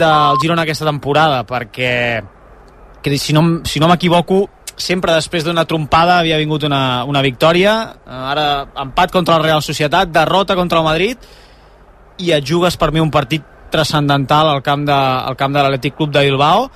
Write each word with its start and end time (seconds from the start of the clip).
del 0.00 0.40
Girona 0.42 0.64
aquesta 0.66 0.88
temporada, 0.88 1.44
perquè 1.48 1.92
que 3.00 3.18
si 3.18 3.32
no, 3.32 3.60
si 3.64 3.80
no 3.80 3.88
m'equivoco, 3.88 4.42
sempre 4.80 5.14
després 5.14 5.44
d'una 5.44 5.66
trompada 5.68 6.18
havia 6.18 6.38
vingut 6.40 6.64
una, 6.68 7.04
una 7.08 7.22
victòria, 7.24 7.76
ara 8.06 8.48
empat 8.82 9.12
contra 9.12 9.36
el 9.38 9.44
Real 9.44 9.62
Societat, 9.62 10.10
derrota 10.12 10.56
contra 10.58 10.80
el 10.80 10.88
Madrid, 10.88 11.30
i 12.20 12.32
et 12.36 12.44
jugues 12.44 12.76
per 12.76 12.90
mi 12.92 13.00
un 13.00 13.12
partit 13.12 13.44
transcendental 13.70 14.50
al 14.50 14.62
camp 14.66 14.84
de, 14.88 14.96
al 14.96 15.36
camp 15.38 15.54
de 15.54 15.62
l'Atlètic 15.62 15.96
Club 15.96 16.12
de 16.12 16.24
Bilbao 16.26 16.66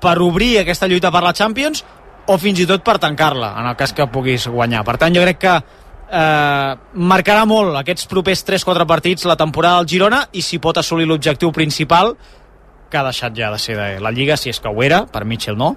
per 0.00 0.14
obrir 0.22 0.60
aquesta 0.60 0.86
lluita 0.86 1.10
per 1.10 1.24
la 1.24 1.34
Champions 1.34 1.82
o 2.28 2.36
fins 2.38 2.60
i 2.62 2.68
tot 2.68 2.84
per 2.86 2.98
tancar-la, 3.02 3.54
en 3.58 3.68
el 3.70 3.76
cas 3.76 3.92
que 3.96 4.06
puguis 4.12 4.46
guanyar. 4.52 4.84
Per 4.86 4.96
tant, 5.00 5.14
jo 5.16 5.24
crec 5.24 5.40
que 5.42 5.54
eh, 5.56 6.72
marcarà 6.94 7.44
molt 7.48 7.76
aquests 7.80 8.08
propers 8.10 8.44
3-4 8.46 8.86
partits 8.88 9.26
la 9.28 9.36
temporada 9.36 9.80
del 9.80 9.90
Girona 9.90 10.22
i 10.32 10.44
si 10.44 10.60
pot 10.62 10.78
assolir 10.78 11.08
l'objectiu 11.08 11.52
principal 11.56 12.14
que 12.90 12.98
ha 12.98 13.06
deixat 13.06 13.36
ja 13.36 13.50
de 13.52 13.58
ser 13.60 13.76
de 13.76 13.88
la 14.00 14.12
Lliga, 14.12 14.36
si 14.36 14.50
és 14.50 14.60
que 14.60 14.68
ho 14.68 14.82
era, 14.82 15.04
per 15.06 15.24
Mitchell 15.28 15.58
no, 15.58 15.74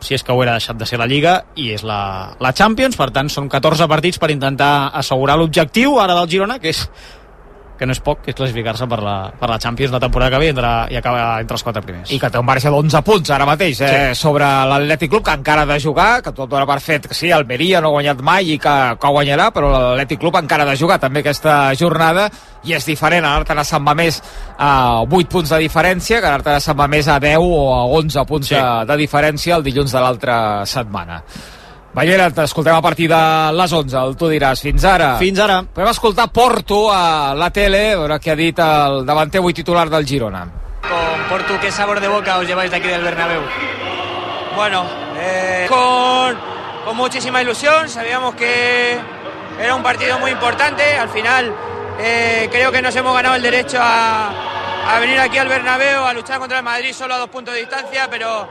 si 0.00 0.14
és 0.14 0.24
que 0.24 0.32
ho 0.32 0.42
era 0.42 0.56
deixat 0.58 0.76
de 0.78 0.86
ser 0.86 0.98
la 1.00 1.08
Lliga 1.08 1.36
i 1.56 1.70
és 1.74 1.84
la, 1.86 2.34
la 2.42 2.52
Champions, 2.52 2.98
per 2.98 3.10
tant 3.14 3.30
són 3.32 3.48
14 3.52 3.88
partits 3.88 4.20
per 4.22 4.30
intentar 4.34 4.90
assegurar 4.94 5.38
l'objectiu 5.38 6.00
ara 6.02 6.16
del 6.18 6.28
Girona, 6.30 6.58
que 6.62 6.74
és 6.74 6.84
que 7.78 7.86
no 7.88 7.94
és 7.94 8.00
poc, 8.04 8.22
que 8.24 8.32
és 8.32 8.36
classificar-se 8.38 8.88
per, 8.90 8.98
la, 9.04 9.16
per 9.38 9.48
la 9.50 9.58
Champions 9.62 9.94
la 9.94 10.00
temporada 10.02 10.32
que 10.34 10.40
ve 10.42 10.50
entre, 10.54 10.72
i 10.92 10.98
acaba 10.98 11.24
entre 11.42 11.58
els 11.58 11.64
quatre 11.66 11.82
primers. 11.84 12.12
I 12.12 12.18
que 12.22 12.30
té 12.32 12.40
un 12.40 12.46
marge 12.48 12.72
d'11 12.72 13.02
punts 13.06 13.32
ara 13.34 13.48
mateix 13.48 13.80
eh, 13.84 13.90
sí. 13.92 14.20
sobre 14.22 14.48
l'Atlètic 14.70 15.12
Club, 15.12 15.24
que 15.26 15.36
encara 15.38 15.66
ha 15.66 15.70
de 15.70 15.78
jugar, 15.82 16.10
que 16.24 16.34
tot 16.36 16.50
dona 16.50 16.66
per 16.68 16.78
fet 16.84 17.08
que 17.10 17.16
sí, 17.16 17.30
Almeria 17.32 17.80
no 17.80 17.92
ha 17.92 17.96
guanyat 17.98 18.22
mai 18.24 18.54
i 18.54 18.58
que, 18.62 18.76
que 19.00 19.14
guanyarà, 19.18 19.50
però 19.54 19.72
l'Atlètic 19.72 20.22
Club 20.22 20.40
encara 20.42 20.66
ha 20.66 20.70
de 20.72 20.78
jugar 20.80 21.00
també 21.02 21.24
aquesta 21.24 21.74
jornada 21.78 22.28
i 22.66 22.74
és 22.74 22.86
diferent, 22.88 23.24
anar-te 23.24 23.54
a 23.54 23.66
Sant 23.66 23.84
Mamés 23.84 24.20
a 24.58 25.02
8 25.04 25.30
punts 25.32 25.52
de 25.54 25.60
diferència 25.62 26.20
que 26.20 26.30
anar-te 26.30 26.56
a 26.56 26.62
Sant 26.62 26.78
Mamés 26.78 27.08
a 27.08 27.20
10 27.22 27.44
o 27.44 27.60
a 27.74 27.84
11 28.00 28.26
punts 28.26 28.50
sí. 28.50 28.56
de, 28.56 28.64
de 28.90 28.98
diferència 29.04 29.58
el 29.58 29.66
dilluns 29.66 29.94
de 29.94 30.02
l'altra 30.02 30.38
setmana. 30.66 31.22
Ballera, 31.96 32.26
t'escoltem 32.28 32.74
a 32.76 32.82
partir 32.84 33.06
de 33.08 33.18
les 33.56 33.72
11, 33.72 33.94
el 33.96 34.16
tu 34.20 34.28
diràs. 34.28 34.60
Fins 34.60 34.84
ara. 34.84 35.14
Fins 35.16 35.38
ara. 35.40 35.62
Podem 35.64 35.88
escoltar 35.88 36.26
Porto 36.28 36.90
a 36.92 37.32
la 37.34 37.48
tele, 37.48 37.94
a 37.94 38.02
veure 38.02 38.18
què 38.20 38.34
ha 38.34 38.36
dit 38.36 38.58
el 38.60 38.98
davanter 39.08 39.40
avui 39.40 39.56
titular 39.56 39.86
del 39.88 40.04
Girona. 40.04 40.42
Con 40.84 41.22
Porto, 41.30 41.56
¿qué 41.58 41.72
sabor 41.72 42.00
de 42.00 42.08
boca 42.08 42.36
os 42.36 42.46
lleváis 42.46 42.70
de 42.70 42.76
aquí 42.76 42.88
del 42.88 43.00
Bernabéu? 43.00 43.40
Bueno, 44.54 44.84
eh, 45.18 45.64
con, 45.70 46.36
con 46.84 46.96
muchísima 46.98 47.40
ilusión, 47.40 47.88
sabíamos 47.88 48.34
que 48.34 48.98
era 49.58 49.74
un 49.74 49.82
partido 49.82 50.18
muy 50.18 50.32
importante, 50.32 50.98
al 50.98 51.08
final 51.08 51.50
eh, 51.98 52.46
creo 52.52 52.70
que 52.70 52.82
nos 52.82 52.94
hemos 52.94 53.14
ganado 53.14 53.36
el 53.36 53.42
derecho 53.42 53.78
a, 53.80 54.32
a 54.94 55.00
venir 55.00 55.18
aquí 55.18 55.38
al 55.38 55.48
Bernabéu, 55.48 56.04
a 56.04 56.12
luchar 56.12 56.40
contra 56.40 56.58
el 56.58 56.64
Madrid 56.64 56.92
solo 56.92 57.14
a 57.14 57.18
dos 57.18 57.30
puntos 57.30 57.54
de 57.54 57.60
distancia, 57.60 58.06
pero, 58.10 58.46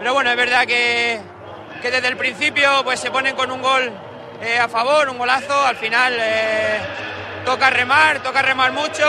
pero 0.00 0.14
bueno, 0.14 0.30
es 0.30 0.36
verdad 0.36 0.66
que 0.66 1.37
que 1.80 1.90
desde 1.90 2.08
el 2.08 2.16
principio 2.16 2.82
pues 2.84 3.00
se 3.00 3.10
ponen 3.10 3.36
con 3.36 3.50
un 3.50 3.62
gol 3.62 3.90
eh, 4.42 4.58
a 4.58 4.68
favor, 4.68 5.08
un 5.08 5.18
golazo, 5.18 5.64
al 5.64 5.76
final 5.76 6.16
eh, 6.18 6.78
toca 7.44 7.70
remar, 7.70 8.22
toca 8.22 8.42
remar 8.42 8.72
mucho, 8.72 9.04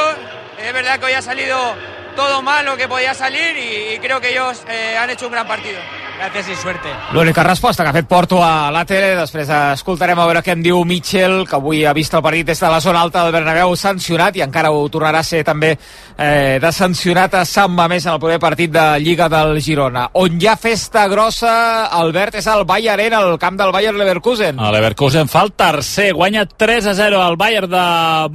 es 0.58 0.74
verdad 0.74 1.00
que 1.00 1.06
hoy 1.06 1.14
ha 1.14 1.22
salido 1.22 1.76
todo 2.20 2.42
mal 2.42 2.66
lo 2.66 2.76
que 2.76 2.86
podía 2.90 3.14
salir 3.14 3.56
y, 3.56 3.94
y 3.94 4.00
creo 4.00 4.20
que 4.20 4.32
ellos 4.32 4.62
eh, 4.68 4.98
han 4.98 5.10
hecho 5.10 5.28
un 5.28 5.32
gran 5.32 5.48
partido. 5.48 5.80
Gràcies 6.20 6.50
i 6.52 6.56
suerte. 6.60 6.92
L'única 7.14 7.44
resposta 7.44 7.84
que 7.84 7.90
ha 7.90 7.96
fet 7.96 8.08
Porto 8.10 8.42
a 8.44 8.68
la 8.76 8.82
tele, 8.84 9.14
després 9.16 9.48
escoltarem 9.48 10.20
a 10.20 10.26
veure 10.28 10.42
què 10.44 10.52
en 10.52 10.64
diu 10.66 10.82
Mitchell, 10.84 11.46
que 11.48 11.56
avui 11.56 11.86
ha 11.88 11.94
vist 11.96 12.12
el 12.18 12.24
partit 12.26 12.50
des 12.50 12.60
de 12.60 12.68
la 12.68 12.82
zona 12.84 13.00
alta 13.06 13.24
del 13.24 13.32
Bernabéu 13.38 13.72
sancionat 13.80 14.36
i 14.36 14.44
encara 14.44 14.74
ho 14.76 14.82
tornarà 14.92 15.22
a 15.24 15.28
ser 15.28 15.46
també 15.48 15.70
eh, 15.78 16.60
de 16.60 16.72
sancionat 16.76 17.38
a 17.40 17.46
Sant 17.48 17.72
Mamés 17.72 18.04
en 18.04 18.18
el 18.18 18.20
primer 18.20 18.40
partit 18.44 18.74
de 18.74 18.84
Lliga 19.00 19.30
del 19.32 19.62
Girona. 19.64 20.10
On 20.20 20.36
hi 20.36 20.50
ha 20.52 20.58
festa 20.60 21.06
grossa, 21.08 21.54
Albert, 22.02 22.42
és 22.42 22.52
el 22.52 22.66
Bayern 22.68 23.00
Arena, 23.00 23.24
el 23.24 23.40
camp 23.40 23.56
del 23.56 23.72
Bayern 23.72 24.02
Leverkusen. 24.02 24.60
El 24.60 24.76
Leverkusen 24.76 25.32
fa 25.32 25.46
el 25.48 25.54
tercer, 25.56 26.10
guanya 26.20 26.44
3 26.50 26.92
a 26.92 26.98
0 27.00 27.24
al 27.24 27.40
Bayern 27.40 27.72
de 27.72 27.86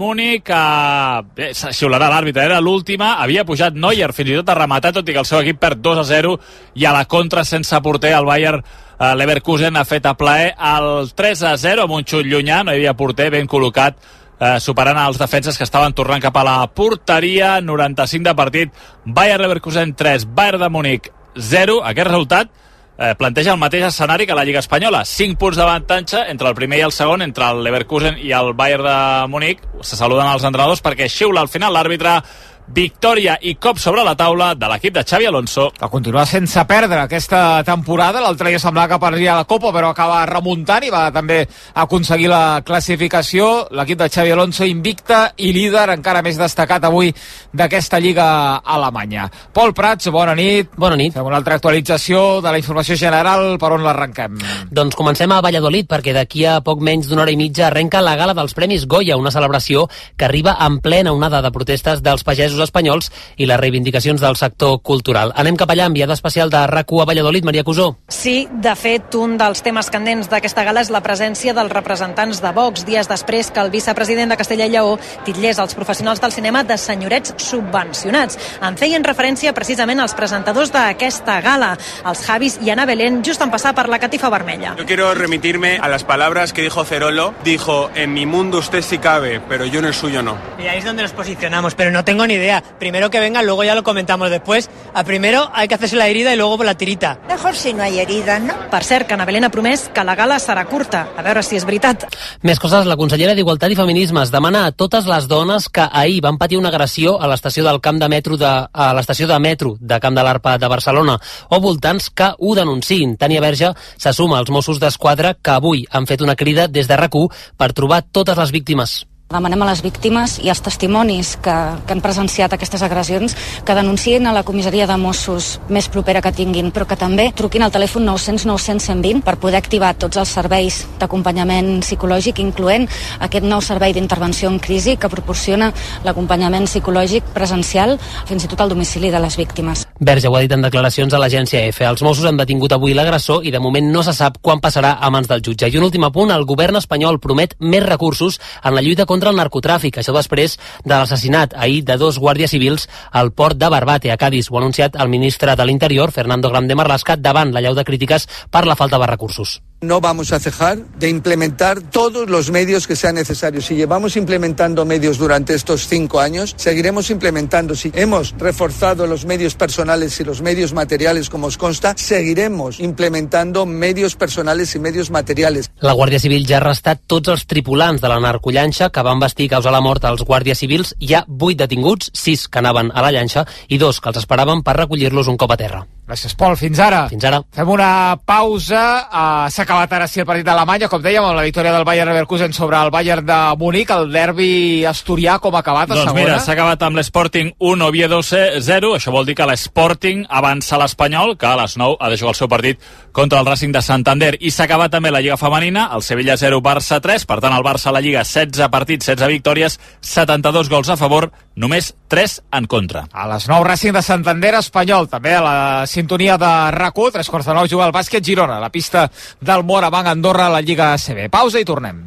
Múnich, 0.01 0.49
eh, 0.49 1.53
xiularà 1.53 2.09
l'àrbitre, 2.09 2.49
era 2.49 2.65
l'última, 2.65 3.19
havia 3.21 3.45
pujat 3.45 3.74
Neuer 3.75 4.13
fins 4.17 4.33
i 4.33 4.39
tot 4.41 4.51
a 4.51 4.59
rematar, 4.59 4.95
tot 4.97 5.09
i 5.09 5.15
que 5.15 5.23
el 5.23 5.29
seu 5.29 5.43
equip 5.43 5.61
perd 5.63 5.83
2 5.85 6.03
a 6.03 6.09
0 6.09 6.35
i 6.81 6.87
a 6.87 6.95
la 6.97 7.05
contra 7.11 7.45
sense 7.45 7.81
porter, 7.85 8.15
el 8.17 8.29
Bayern 8.29 8.63
eh, 8.63 9.15
Leverkusen 9.17 9.77
ha 9.77 9.85
fet 9.85 10.07
a 10.07 10.17
plaer 10.19 10.55
el 10.75 11.11
3 11.15 11.47
a 11.51 11.57
0 11.59 11.87
amb 11.87 11.97
un 11.99 12.05
xut 12.07 12.27
llunyà, 12.27 12.63
no 12.65 12.73
hi 12.73 12.83
havia 12.83 12.97
porter 12.99 13.31
ben 13.35 13.51
col·locat 13.51 13.99
eh, 14.41 14.59
superant 14.61 14.99
els 15.05 15.21
defenses 15.21 15.59
que 15.59 15.67
estaven 15.67 15.95
tornant 15.95 16.23
cap 16.23 16.37
a 16.37 16.45
la 16.47 16.59
porteria. 16.67 17.61
95 17.61 18.29
de 18.29 18.35
partit 18.35 18.85
Bayern 19.05 19.43
Leverkusen 19.43 19.95
3, 19.95 20.29
Bayern 20.35 20.63
de 20.63 20.71
Múnich 20.71 21.11
0, 21.35 21.81
aquest 21.85 22.09
resultat 22.09 22.51
eh, 22.99 23.15
planteja 23.19 23.53
el 23.55 23.61
mateix 23.61 23.89
escenari 23.89 24.27
que 24.27 24.37
la 24.37 24.45
Lliga 24.45 24.63
Espanyola. 24.63 25.05
5 25.05 25.39
punts 25.39 25.59
d'avantatge 25.59 26.25
entre 26.31 26.49
el 26.49 26.55
primer 26.59 26.81
i 26.81 26.87
el 26.87 26.95
segon 26.95 27.23
entre 27.23 27.51
el 27.51 27.63
Leverkusen 27.67 28.19
i 28.23 28.33
el 28.33 28.53
Bayern 28.55 28.87
de 28.87 28.99
Múnich. 29.31 29.63
Se 29.83 29.97
saluden 29.97 30.31
els 30.31 30.45
entrenadors 30.45 30.83
perquè 30.83 31.09
xiula 31.11 31.43
al 31.43 31.53
final 31.53 31.75
l'àrbitre 31.75 32.21
victòria 32.67 33.37
i 33.43 33.55
cop 33.61 33.79
sobre 33.79 34.05
la 34.05 34.15
taula 34.17 34.55
de 34.57 34.69
l'equip 34.71 34.95
de 34.95 35.05
Xavi 35.05 35.27
Alonso. 35.29 35.69
Que 35.77 35.89
continua 35.93 36.25
sense 36.27 36.65
perdre 36.65 37.03
aquesta 37.03 37.63
temporada. 37.65 38.23
L'altre 38.25 38.51
dia 38.51 38.61
semblava 38.63 38.95
que 38.95 39.01
perdria 39.03 39.37
la 39.37 39.45
Copa, 39.45 39.73
però 39.75 39.91
acaba 39.93 40.25
remuntant 40.27 40.87
i 40.87 40.93
va 40.93 41.11
també 41.13 41.43
aconseguir 41.75 42.31
la 42.33 42.63
classificació. 42.65 43.69
L'equip 43.77 44.01
de 44.01 44.09
Xavi 44.09 44.33
Alonso 44.33 44.65
invicta 44.65 45.35
i 45.37 45.53
líder, 45.53 45.91
encara 45.95 46.23
més 46.25 46.41
destacat 46.41 46.85
avui 46.85 47.13
d'aquesta 47.53 48.01
Lliga 48.01 48.61
Alemanya. 48.65 49.29
Pol 49.53 49.75
Prats, 49.75 50.09
bona 50.15 50.35
nit. 50.35 50.73
Bona 50.77 50.97
nit. 50.97 51.15
Fem 51.15 51.27
una 51.27 51.37
altra 51.37 51.59
actualització 51.61 52.41
de 52.41 52.51
la 52.51 52.59
informació 52.59 52.97
general. 52.97 53.59
Per 53.61 53.73
on 53.77 53.85
l'arrenquem? 53.85 54.41
Doncs 54.71 54.97
comencem 54.97 55.31
a 55.33 55.43
Valladolid, 55.45 55.89
perquè 55.91 56.17
d'aquí 56.17 56.47
a 56.49 56.59
poc 56.65 56.83
menys 56.85 57.11
d'una 57.11 57.27
hora 57.27 57.35
i 57.35 57.39
mitja 57.39 57.69
arrenca 57.69 58.03
la 58.05 58.17
gala 58.17 58.35
dels 58.35 58.57
Premis 58.57 58.89
Goya, 58.89 59.19
una 59.21 59.33
celebració 59.35 59.87
que 60.17 60.25
arriba 60.25 60.57
en 60.65 60.81
plena 60.81 61.13
onada 61.13 61.43
de 61.45 61.53
protestes 61.55 62.03
dels 62.03 62.25
pagesos 62.25 62.54
pagesos 62.55 62.69
espanyols 62.69 63.11
i 63.37 63.47
les 63.47 63.59
reivindicacions 63.59 64.21
del 64.23 64.37
sector 64.37 64.81
cultural. 64.83 65.33
Anem 65.37 65.57
cap 65.57 65.71
allà, 65.71 65.87
enviada 65.91 66.15
especial 66.15 66.51
de 66.51 66.67
rac 66.67 66.93
a 66.95 67.05
Valladolid, 67.05 67.45
Maria 67.45 67.65
Cusó. 67.65 67.99
Sí, 68.09 68.49
de 68.53 68.75
fet, 68.77 69.15
un 69.15 69.37
dels 69.39 69.63
temes 69.63 69.91
candents 69.91 70.29
d'aquesta 70.31 70.65
gala 70.65 70.83
és 70.85 70.91
la 70.91 71.03
presència 71.03 71.55
dels 71.55 71.73
representants 71.73 72.41
de 72.43 72.53
Vox, 72.53 72.85
dies 72.85 73.09
després 73.09 73.51
que 73.51 73.61
el 73.61 73.71
vicepresident 73.71 74.31
de 74.31 74.37
Castella 74.37 74.67
i 74.67 74.71
Lleó 74.71 74.99
titllés 75.25 75.59
els 75.59 75.75
professionals 75.75 76.21
del 76.21 76.33
cinema 76.33 76.63
de 76.65 76.77
senyorets 76.79 77.35
subvencionats. 77.39 78.39
En 78.63 78.77
feien 78.77 79.05
referència 79.05 79.55
precisament 79.55 80.01
als 80.01 80.15
presentadors 80.15 80.73
d'aquesta 80.73 81.41
gala, 81.41 81.75
els 82.05 82.25
Javis 82.27 82.59
i 82.63 82.71
Ana 82.71 82.87
Belén, 82.87 83.23
just 83.25 83.43
en 83.43 83.51
passar 83.51 83.75
per 83.75 83.89
la 83.89 83.99
catifa 83.99 84.31
vermella. 84.31 84.75
Yo 84.79 84.87
quiero 84.87 85.13
remitirme 85.15 85.79
a 85.81 85.89
las 85.89 86.05
palabras 86.05 86.53
que 86.53 86.63
dijo 86.63 86.85
Cerolo. 86.85 87.35
Dijo, 87.45 87.91
en 87.95 88.13
mi 88.13 88.27
mundo 88.27 88.59
usted 88.59 88.83
sí 88.83 88.99
cabe, 88.99 89.41
pero 89.49 89.65
yo 89.67 89.81
en 89.81 89.87
el 89.87 89.95
suyo 89.95 90.23
no. 90.23 90.37
Y 90.59 90.67
ahí 90.67 90.79
es 90.79 90.85
donde 90.85 91.03
nos 91.03 91.13
posicionamos, 91.13 91.75
pero 91.75 91.91
no 91.91 92.05
tengo 92.05 92.27
ni 92.27 92.35
idea. 92.35 92.44
Primero 92.79 93.11
que 93.11 93.21
venga, 93.21 93.43
luego 93.43 93.65
ya 93.65 93.75
lo 93.75 93.83
comentamos 93.83 94.31
después. 94.31 94.71
A 94.93 95.05
primero 95.05 95.51
hay 95.53 95.69
que 95.69 95.75
hacerse 95.75 95.97
la 95.97 96.09
herida 96.09 96.33
y 96.35 96.37
luego 96.37 96.57
por 96.57 96.67
la 96.67 96.77
tirita. 96.77 97.19
Mejor 97.29 97.55
si 97.55 97.73
no 97.73 97.83
hay 97.83 97.99
herida, 97.99 98.39
no? 98.39 98.55
Per 98.71 98.85
cert, 98.85 99.07
que 99.07 99.15
Ana 99.15 99.25
Belén 99.25 99.45
ha 99.45 99.51
promès 99.51 99.89
que 99.95 100.05
la 100.05 100.15
gala 100.15 100.39
serà 100.39 100.67
curta. 100.67 101.09
A 101.17 101.23
veure 101.23 101.43
si 101.43 101.57
és 101.57 101.65
veritat. 101.65 102.07
Més 102.43 102.61
coses, 102.61 102.87
la 102.87 102.99
consellera 103.01 103.35
d'Igualtat 103.35 103.73
i 103.73 103.79
Feminismes 103.79 104.33
demana 104.35 104.67
a 104.67 104.73
totes 104.73 105.07
les 105.09 105.29
dones 105.29 105.69
que 105.69 105.87
ahir 105.91 106.21
van 106.25 106.39
patir 106.39 106.59
una 106.59 106.69
agressió 106.69 107.17
a 107.21 107.31
l'estació 107.31 107.65
del 107.65 107.81
Camp 107.81 108.03
de 108.03 108.09
Metro 108.09 108.37
de, 108.37 108.53
a 108.73 108.93
l'estació 108.95 109.29
de 109.31 109.39
metro 109.39 109.77
de 109.81 110.01
Camp 110.01 110.17
de 110.17 110.27
l'Arpa 110.27 110.59
de 110.59 110.69
Barcelona 110.69 111.19
o 111.49 111.61
voltants 111.61 112.11
que 112.11 112.33
ho 112.39 112.55
denunciïn. 112.59 113.17
Tània 113.17 113.43
Verge 113.45 113.73
se 113.97 114.13
suma 114.13 114.39
als 114.39 114.51
Mossos 114.51 114.81
d'Esquadra 114.83 115.35
que 115.41 115.57
avui 115.57 115.87
han 115.91 116.07
fet 116.11 116.21
una 116.21 116.37
crida 116.37 116.69
des 116.69 116.89
de 116.91 116.97
rac 117.01 117.15
per 117.57 117.73
trobar 117.73 118.03
totes 118.03 118.39
les 118.41 118.51
víctimes. 118.51 119.05
Demanem 119.33 119.63
a 119.65 119.67
les 119.71 119.81
víctimes 119.81 120.35
i 120.45 120.51
als 120.53 120.61
testimonis 120.61 121.31
que, 121.41 121.53
que 121.89 121.95
han 121.95 122.03
presenciat 122.05 122.53
aquestes 122.53 122.83
agressions 122.85 123.33
que 123.65 123.77
denunciïn 123.77 124.29
a 124.29 124.35
la 124.37 124.43
comissaria 124.45 124.85
de 124.87 124.99
Mossos 125.01 125.55
més 125.73 125.89
propera 125.89 126.21
que 126.21 126.33
tinguin, 126.37 126.69
però 126.69 126.85
que 126.85 126.99
també 127.01 127.31
truquin 127.33 127.65
al 127.65 127.73
telèfon 127.73 128.05
900 128.05 128.45
900 128.51 128.85
120 128.93 129.25
per 129.25 129.39
poder 129.41 129.63
activar 129.63 129.95
tots 129.97 130.21
els 130.21 130.35
serveis 130.37 130.83
d'acompanyament 131.01 131.81
psicològic, 131.81 132.45
incloent 132.45 132.85
aquest 133.25 133.49
nou 133.49 133.65
servei 133.65 133.97
d'intervenció 133.97 134.53
en 134.53 134.61
crisi 134.61 134.99
que 135.01 135.09
proporciona 135.09 135.73
l'acompanyament 136.05 136.69
psicològic 136.69 137.33
presencial 137.33 137.97
fins 138.29 138.45
i 138.45 138.53
tot 138.53 138.61
al 138.61 138.77
domicili 138.77 139.09
de 139.11 139.25
les 139.25 139.41
víctimes. 139.41 139.89
Verge 140.01 140.27
ho 140.27 140.35
ha 140.35 140.41
dit 140.43 140.51
en 140.51 140.63
declaracions 140.65 141.15
a 141.15 141.19
l'agència 141.23 141.61
EFE. 141.69 141.85
Els 141.87 142.03
Mossos 142.03 142.27
han 142.27 142.39
detingut 142.41 142.73
avui 142.75 142.97
l'agressor 142.99 143.45
i 143.47 143.53
de 143.55 143.61
moment 143.63 143.93
no 143.95 144.03
se 144.03 144.13
sap 144.17 144.41
quan 144.43 144.59
passarà 144.61 144.97
a 144.99 145.11
mans 145.15 145.29
del 145.31 145.43
jutge. 145.47 145.69
I 145.71 145.79
un 145.79 145.87
últim 145.87 146.03
apunt, 146.03 146.33
el 146.35 146.47
govern 146.49 146.81
espanyol 146.81 147.21
promet 147.23 147.55
més 147.61 147.85
recursos 147.87 148.41
en 148.65 148.75
la 148.75 148.83
lluita 148.83 149.07
contra 149.07 149.31
el 149.31 149.39
narcotràfic. 149.39 150.01
Això 150.03 150.15
després 150.17 150.59
de 150.83 150.95
l'assassinat 150.95 151.55
ahir 151.55 151.85
de 151.87 151.99
dos 152.01 152.19
guàrdies 152.19 152.51
civils 152.51 152.89
al 153.13 153.31
port 153.31 153.57
de 153.57 153.71
Barbate, 153.71 154.11
a 154.11 154.19
Cádiz. 154.19 154.51
Ho 154.51 154.59
ha 154.59 154.65
anunciat 154.65 154.99
el 154.99 155.09
ministre 155.09 155.55
de 155.55 155.65
l'Interior, 155.65 156.11
Fernando 156.11 156.51
Grande 156.51 156.75
Marlasca, 156.75 157.17
davant 157.17 157.55
la 157.55 157.63
llau 157.63 157.79
de 157.79 157.87
crítiques 157.87 158.27
per 158.51 158.67
la 158.67 158.75
falta 158.75 158.99
de 158.99 159.07
recursos. 159.07 159.61
No 159.87 160.01
vamos 160.01 160.33
a 160.33 160.41
cejar 160.41 160.79
de 160.99 161.09
implementar 161.09 161.81
todos 161.81 162.29
los 162.29 162.51
medios 162.51 162.87
que 162.87 162.97
sean 162.97 163.15
necesarios. 163.15 163.67
Si 163.67 163.75
llevamos 163.75 164.17
implementando 164.17 164.85
medios 164.85 165.19
durante 165.19 165.55
estos 165.55 165.87
cinco 165.87 166.21
años, 166.21 166.55
seguiremos 166.57 167.11
implementando. 167.11 167.75
Si 167.75 167.93
hemos 167.95 168.35
reforzado 168.39 169.07
los 169.07 169.25
medios 169.25 169.55
personales 169.55 170.19
y 170.21 170.25
los 170.25 170.43
medios 170.43 170.73
materiales, 170.73 171.31
como 171.31 171.47
os 171.47 171.57
consta, 171.57 171.95
seguiremos 171.97 172.81
implementando 172.81 173.67
medios 173.67 174.17
personales 174.17 174.75
y 174.75 174.79
medios 174.79 175.11
materiales. 175.11 175.71
La 175.81 175.93
Guàrdia 175.93 176.21
Civil 176.21 176.47
ja 176.47 176.59
ha 176.59 176.63
arrestat 176.65 177.03
tots 177.07 177.33
els 177.33 177.47
tripulants 177.47 178.03
de 178.03 178.11
la 178.11 178.21
narcollanxa 178.21 178.91
que 178.91 179.05
van 179.07 179.21
vestir 179.23 179.49
i 179.49 179.53
causar 179.53 179.73
la 179.75 179.83
mort 179.85 180.05
als 180.05 180.25
guàrdies 180.25 180.61
civils. 180.63 180.95
Hi 180.99 181.15
ha 181.15 181.25
vuit 181.29 181.59
detinguts, 181.59 182.11
sis 182.15 182.49
que 182.49 182.63
anaven 182.63 182.93
a 182.95 183.05
la 183.05 183.13
llanxa 183.13 183.47
i 183.69 183.79
dos 183.79 184.01
que 184.01 184.11
els 184.13 184.23
esperaven 184.25 184.65
per 184.65 184.79
recollir-los 184.81 185.29
un 185.29 185.41
cop 185.41 185.53
a 185.53 185.61
terra. 185.61 185.85
Gràcies, 186.05 186.35
Pol. 186.37 186.53
Fins 186.61 186.77
ara. 186.85 187.07
Fins 187.09 187.25
ara. 187.25 187.39
Fem 187.57 187.69
una 187.73 188.19
pausa. 188.29 188.81
Uh, 189.09 189.47
S'ha 189.49 189.63
acabat 189.65 189.93
ara 189.97 190.07
sí 190.07 190.21
el 190.21 190.27
partit 190.29 190.45
d'Alemanya, 190.45 190.89
com 190.93 191.01
dèiem, 191.01 191.25
amb 191.25 191.39
la 191.39 191.45
victòria 191.47 191.73
del 191.73 191.87
Bayern 191.89 192.11
Leverkusen 192.13 192.53
sobre 192.53 192.77
el 192.77 192.91
Bayern 192.93 193.25
de 193.25 193.39
Múnich. 193.57 193.89
El 193.95 194.11
derbi 194.13 194.85
asturià 194.85 195.39
com 195.41 195.57
ha 195.57 195.63
acabat 195.65 195.89
a 195.91 195.95
Doncs 195.95 196.05
segona? 196.11 196.21
mira, 196.21 196.39
s'ha 196.45 196.53
acabat 196.53 196.83
amb 196.85 197.01
l'Sporting 197.01 197.55
1, 197.59 197.87
Oviedo 197.89 198.21
0. 198.23 198.93
Això 198.99 199.15
vol 199.15 199.25
dir 199.25 199.35
que 199.39 199.47
l'Sporting 199.49 200.27
avança 200.29 200.77
a 200.77 200.83
l'Espanyol, 200.83 201.39
que 201.41 201.47
a 201.47 201.57
les 201.63 201.79
9 201.81 201.97
ha 201.99 202.11
de 202.13 202.21
jugar 202.21 202.35
el 202.35 202.39
seu 202.43 202.49
partit 202.53 202.85
contra 203.13 203.41
el 203.41 203.47
Racing 203.47 203.73
de 203.73 203.81
Santander. 203.81 204.35
I 204.41 204.51
s'ha 204.53 204.65
acabat 204.69 204.93
també 204.93 205.11
la 205.11 205.23
Lliga 205.25 205.39
Femenina, 205.41 205.89
el 205.95 206.03
Sevilla 206.03 206.37
0, 206.37 206.61
Barça 206.61 207.01
3. 207.01 207.25
Per 207.25 207.41
tant, 207.41 207.57
el 207.57 207.65
Barça 207.65 207.89
a 207.89 207.97
la 207.97 208.05
Lliga 208.05 208.25
16 208.29 208.69
partits, 208.69 209.07
16 209.09 209.33
victòries, 209.39 209.81
72 210.03 210.69
gols 210.69 210.93
a 210.93 210.99
favor, 211.01 211.31
només 211.57 211.95
3 212.13 212.43
en 212.53 212.67
contra. 212.69 213.07
A 213.13 213.27
les 213.33 213.49
9, 213.49 213.65
Racing 213.73 213.97
de 213.97 214.03
Santander, 214.03 214.55
Espanyol. 214.61 215.09
També 215.09 215.35
a 215.35 215.41
la 215.41 215.87
sintonia 215.95 216.37
de 216.41 216.51
RAC1, 216.75 217.13
tres 217.15 217.31
quarts 217.31 217.47
de 217.49 217.55
nou, 217.55 217.69
juga 217.71 217.87
el 217.87 217.95
bàsquet 217.95 218.25
Girona, 218.25 218.59
a 218.59 218.65
la 218.67 218.73
pista 218.75 219.07
del 219.41 219.63
Morabanc 219.65 220.11
Andorra 220.11 220.49
a 220.49 220.55
la 220.57 220.63
Lliga 220.65 220.93
ACB. 220.95 221.29
Pausa 221.31 221.63
i 221.63 221.65
tornem. 221.69 222.03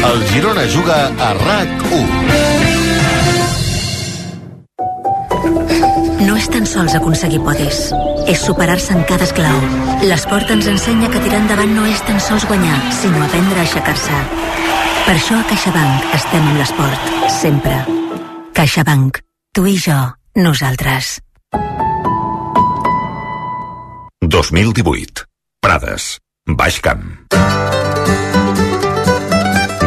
El 0.00 0.22
Girona 0.30 0.64
juga 0.70 1.08
a 1.10 1.34
RAC1. 1.36 2.08
No 6.20 6.36
és 6.36 6.48
tan 6.52 6.66
sols 6.68 6.94
aconseguir 6.96 7.40
podis, 7.44 7.78
és 8.28 8.40
superar-se 8.44 8.94
en 8.96 9.02
cada 9.08 9.26
esclau. 9.26 9.58
L'esport 10.06 10.52
ens 10.54 10.68
ensenya 10.70 11.08
que 11.12 11.22
tirar 11.24 11.40
endavant 11.42 11.72
no 11.76 11.86
és 11.88 12.00
tan 12.08 12.20
sols 12.20 12.46
guanyar, 12.48 12.76
sinó 12.96 13.24
aprendre 13.24 13.58
a 13.60 13.64
aixecar-se. 13.66 14.20
Per 15.06 15.16
això 15.16 15.40
a 15.40 15.48
CaixaBank 15.48 16.12
estem 16.20 16.52
amb 16.52 16.60
l'esport, 16.60 17.10
sempre. 17.40 17.80
CaixaBank. 18.56 19.24
Tu 19.56 19.66
i 19.72 19.76
jo, 19.80 19.98
nosaltres. 20.36 21.18
2018. 24.30 25.26
Prades. 25.60 26.20
Baix 26.46 26.78
Camp. 26.80 27.02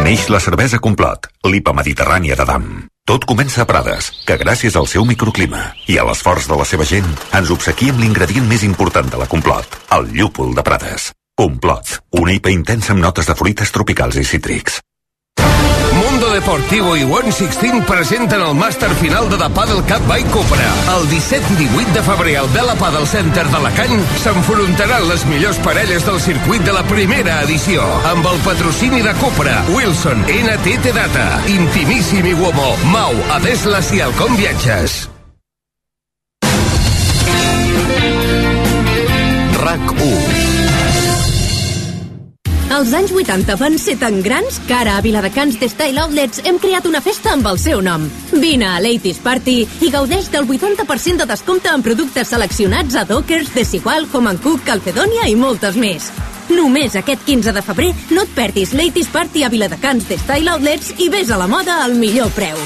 Neix 0.03 0.27
la 0.27 0.41
cervesa 0.43 0.81
Complot, 0.83 1.29
l'IPA 1.47 1.73
mediterrània 1.79 2.35
de 2.35 2.45
Dam. 2.45 2.67
Tot 3.07 3.23
comença 3.25 3.63
a 3.63 3.67
Prades, 3.69 4.11
que 4.27 4.37
gràcies 4.37 4.75
al 4.75 4.89
seu 4.91 5.07
microclima 5.07 5.63
i 5.87 5.97
a 5.97 6.05
l'esforç 6.05 6.51
de 6.51 6.59
la 6.59 6.67
seva 6.67 6.85
gent 6.85 7.07
ens 7.39 7.55
obsequia 7.55 7.95
amb 7.95 8.03
l'ingredient 8.03 8.45
més 8.51 8.67
important 8.67 9.07
de 9.09 9.23
la 9.23 9.31
Complot, 9.31 9.79
el 9.95 10.11
llúpol 10.11 10.53
de 10.53 10.61
Prades. 10.61 11.13
Complot, 11.39 12.01
una 12.19 12.35
IPA 12.35 12.57
intensa 12.59 12.93
amb 12.93 13.07
notes 13.07 13.31
de 13.31 13.39
fruites 13.39 13.71
tropicals 13.71 14.19
i 14.19 14.27
cítrics. 14.27 14.83
Deportivo 16.43 16.97
i 16.97 17.05
One 17.07 17.31
Sixteen 17.31 17.77
presenten 17.87 18.41
el 18.43 18.51
màster 18.59 18.89
final 18.99 19.29
de 19.31 19.37
The 19.39 19.47
Paddle 19.55 19.79
Cup 19.87 20.03
by 20.09 20.25
Cupra. 20.33 20.65
El 20.91 21.05
17 21.07 21.53
i 21.53 21.69
18 21.69 21.93
de 21.95 22.03
febrer 22.03 22.33
al 22.41 22.49
Bella 22.51 22.75
Paddle 22.75 23.07
Center 23.07 23.45
d'Alacant 23.47 24.03
s'enfrontaran 24.19 25.07
les 25.07 25.23
millors 25.31 25.61
parelles 25.63 26.03
del 26.03 26.19
circuit 26.19 26.67
de 26.67 26.75
la 26.75 26.83
primera 26.91 27.39
edició 27.47 27.87
amb 28.11 28.27
el 28.27 28.43
patrocini 28.43 28.99
de 29.07 29.15
Cupra, 29.23 29.55
Wilson, 29.71 30.27
NTT 30.27 30.91
Data, 30.91 31.25
Intimíssim 31.47 32.27
i 32.27 32.35
Uomo, 32.35 32.75
Mau, 32.91 33.15
Adeslas 33.39 33.95
i 33.95 34.03
Alcom 34.03 34.35
Viatges. 34.35 35.05
RAC 39.63 39.99
1 40.11 40.32
Els 42.71 42.93
anys 42.95 43.11
80 43.11 43.55
van 43.59 43.75
ser 43.77 43.95
tan 43.99 44.21
grans 44.23 44.59
que 44.67 44.73
ara 44.73 44.95
a 44.97 45.01
Viladecans 45.03 45.59
de 45.59 45.67
Style 45.69 45.99
Outlets 46.01 46.41
hem 46.47 46.57
creat 46.61 46.87
una 46.87 47.01
festa 47.03 47.33
amb 47.33 47.47
el 47.51 47.59
seu 47.59 47.81
nom. 47.83 48.05
Vine 48.31 48.67
a 48.69 48.79
Ladies 48.81 49.19
Party 49.23 49.57
i 49.81 49.91
gaudeix 49.91 50.29
del 50.31 50.47
80% 50.47 51.23
de 51.23 51.27
descompte 51.29 51.69
en 51.69 51.83
productes 51.83 52.31
seleccionats 52.31 52.95
a 52.95 53.03
Dockers, 53.05 53.53
Desigual, 53.53 54.07
Home 54.13 54.37
Cook, 54.43 54.63
Calcedonia 54.65 55.27
i 55.27 55.35
moltes 55.35 55.75
més. 55.75 56.09
Només 56.49 56.95
aquest 56.95 57.23
15 57.25 57.53
de 57.53 57.61
febrer 57.65 57.91
no 58.11 58.23
et 58.23 58.33
perdis 58.35 58.73
Ladies 58.73 59.11
Party 59.11 59.43
a 59.43 59.51
Viladecans 59.53 60.07
de 60.09 60.17
Style 60.19 60.55
Outlets 60.55 60.95
i 60.99 61.09
vés 61.13 61.31
a 61.31 61.37
la 61.39 61.47
moda 61.47 61.81
al 61.83 61.95
millor 61.99 62.31
preu. 62.35 62.57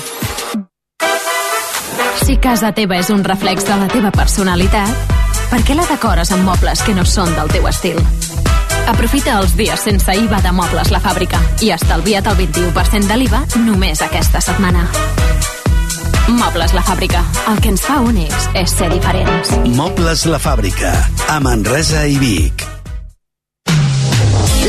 Si 2.23 2.35
casa 2.43 2.73
teva 2.75 2.97
és 2.99 3.11
un 3.13 3.23
reflex 3.23 3.67
de 3.67 3.77
la 3.79 3.87
teva 3.91 4.11
personalitat, 4.11 5.13
per 5.51 5.61
què 5.63 5.77
la 5.77 5.85
decores 5.87 6.33
amb 6.35 6.43
mobles 6.49 6.83
que 6.83 6.95
no 6.97 7.05
són 7.07 7.31
del 7.37 7.53
teu 7.53 7.69
estil? 7.69 8.01
Aprofita 8.87 9.35
els 9.41 9.53
dies 9.59 9.81
sense 9.83 10.13
IVA 10.15 10.39
de 10.45 10.53
Mobles 10.55 10.91
La 10.95 11.01
Fàbrica 11.03 11.41
i 11.65 11.73
estalvia't 11.75 12.29
el 12.31 12.39
21% 12.39 13.09
de 13.11 13.17
l'IVA 13.19 13.43
només 13.65 14.01
aquesta 14.05 14.41
setmana. 14.43 14.87
Mobles 16.27 16.73
La 16.75 16.83
Fàbrica. 16.83 17.23
El 17.51 17.59
que 17.63 17.71
ens 17.75 17.83
fa 17.83 17.99
únics 18.03 18.49
és 18.55 18.71
ser 18.79 18.89
diferents. 18.95 19.53
Mobles 19.75 20.25
La 20.31 20.39
Fàbrica, 20.39 20.95
a 21.27 21.39
Manresa 21.43 22.07
i 22.07 22.19
Vic. 22.23 22.76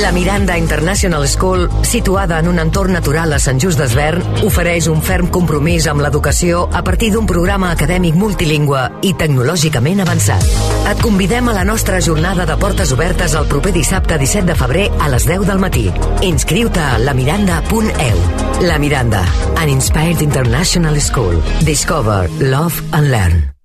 La 0.01 0.13
Miranda 0.13 0.57
International 0.57 1.27
School, 1.27 1.69
situada 1.83 2.39
en 2.39 2.47
un 2.47 2.61
entorn 2.63 2.93
natural 2.93 3.33
a 3.35 3.41
Sant 3.43 3.59
Just 3.59 3.81
d'Esvern, 3.83 4.23
ofereix 4.47 4.87
un 4.93 5.03
ferm 5.03 5.27
compromís 5.35 5.89
amb 5.91 6.05
l'educació 6.05 6.69
a 6.71 6.85
partir 6.87 7.11
d'un 7.15 7.27
programa 7.27 7.73
acadèmic 7.75 8.15
multilingüe 8.15 8.85
i 9.03 9.13
tecnològicament 9.19 10.05
avançat. 10.07 10.47
Et 10.93 11.03
convidem 11.03 11.51
a 11.51 11.57
la 11.59 11.67
nostra 11.67 11.99
jornada 12.05 12.47
de 12.47 12.57
portes 12.63 12.95
obertes 12.95 13.35
el 13.35 13.51
proper 13.51 13.75
dissabte 13.75 14.21
17 14.23 14.47
de 14.53 14.59
febrer 14.63 14.87
a 15.03 15.11
les 15.11 15.27
10 15.27 15.47
del 15.51 15.63
matí. 15.67 15.89
Inscriu-te 16.23 16.81
a 16.81 16.97
lamiranda.eu. 17.03 18.25
La 18.71 18.79
Miranda, 18.79 19.27
an 19.59 19.69
inspired 19.69 20.23
international 20.23 21.03
school. 21.03 21.43
Discover, 21.67 22.29
love 22.39 22.83
and 22.93 23.11
learn. 23.11 23.58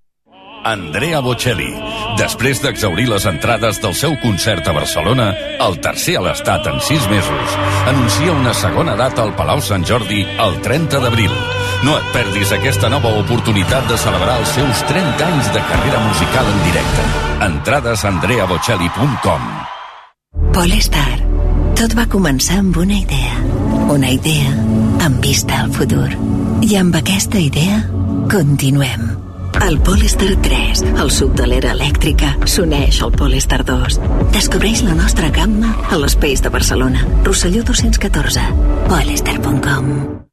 Andrea 0.64 1.20
Bocelli. 1.20 1.72
Després 2.18 2.62
d'exaurir 2.64 3.08
les 3.10 3.26
entrades 3.30 3.80
del 3.84 3.96
seu 3.98 4.16
concert 4.22 4.68
a 4.68 4.74
Barcelona, 4.76 5.32
el 5.66 5.80
tercer 5.84 6.16
a 6.20 6.24
l'estat 6.26 6.68
en 6.72 6.80
sis 6.82 7.04
mesos, 7.12 7.58
anuncia 7.92 8.32
una 8.32 8.54
segona 8.58 8.96
data 9.00 9.24
al 9.26 9.36
Palau 9.36 9.62
Sant 9.62 9.84
Jordi 9.88 10.24
el 10.24 10.60
30 10.64 11.02
d'abril. 11.04 11.34
No 11.84 11.98
et 12.00 12.14
perdis 12.16 12.54
aquesta 12.56 12.90
nova 12.92 13.12
oportunitat 13.20 13.90
de 13.92 13.98
celebrar 14.00 14.40
els 14.40 14.54
seus 14.56 14.84
30 14.88 15.28
anys 15.28 15.52
de 15.56 15.64
carrera 15.72 16.00
musical 16.08 16.48
en 16.54 16.64
directe. 16.70 17.08
Entrades 17.50 18.06
a 18.06 18.14
andreabocelli.com 18.14 19.50
Polestar. 20.54 21.12
Tot 21.80 21.96
va 21.98 22.06
començar 22.08 22.62
amb 22.62 22.78
una 22.80 22.96
idea. 23.02 23.36
Una 23.92 24.14
idea 24.14 24.54
amb 25.04 25.20
vista 25.20 25.64
al 25.64 25.74
futur. 25.76 26.08
I 26.64 26.78
amb 26.80 26.96
aquesta 26.96 27.42
idea 27.42 27.82
continuem. 28.32 29.23
El 29.64 29.80
Polestar 29.80 30.36
3, 30.42 30.82
el 31.00 31.12
sub 31.16 31.38
de 31.40 31.46
l'era 31.48 31.72
elèctrica, 31.72 32.34
s'uneix 32.44 33.00
al 33.06 33.14
Polestar 33.16 33.62
2. 33.70 33.96
Descobreix 34.36 34.84
la 34.84 34.98
nostra 34.98 35.32
gamma 35.32 35.72
a 35.88 36.02
l'Espace 36.02 36.44
de 36.44 36.52
Barcelona. 36.52 37.08
Rosselló 37.24 37.64
214. 37.72 38.44
Polestar.com 38.92 40.33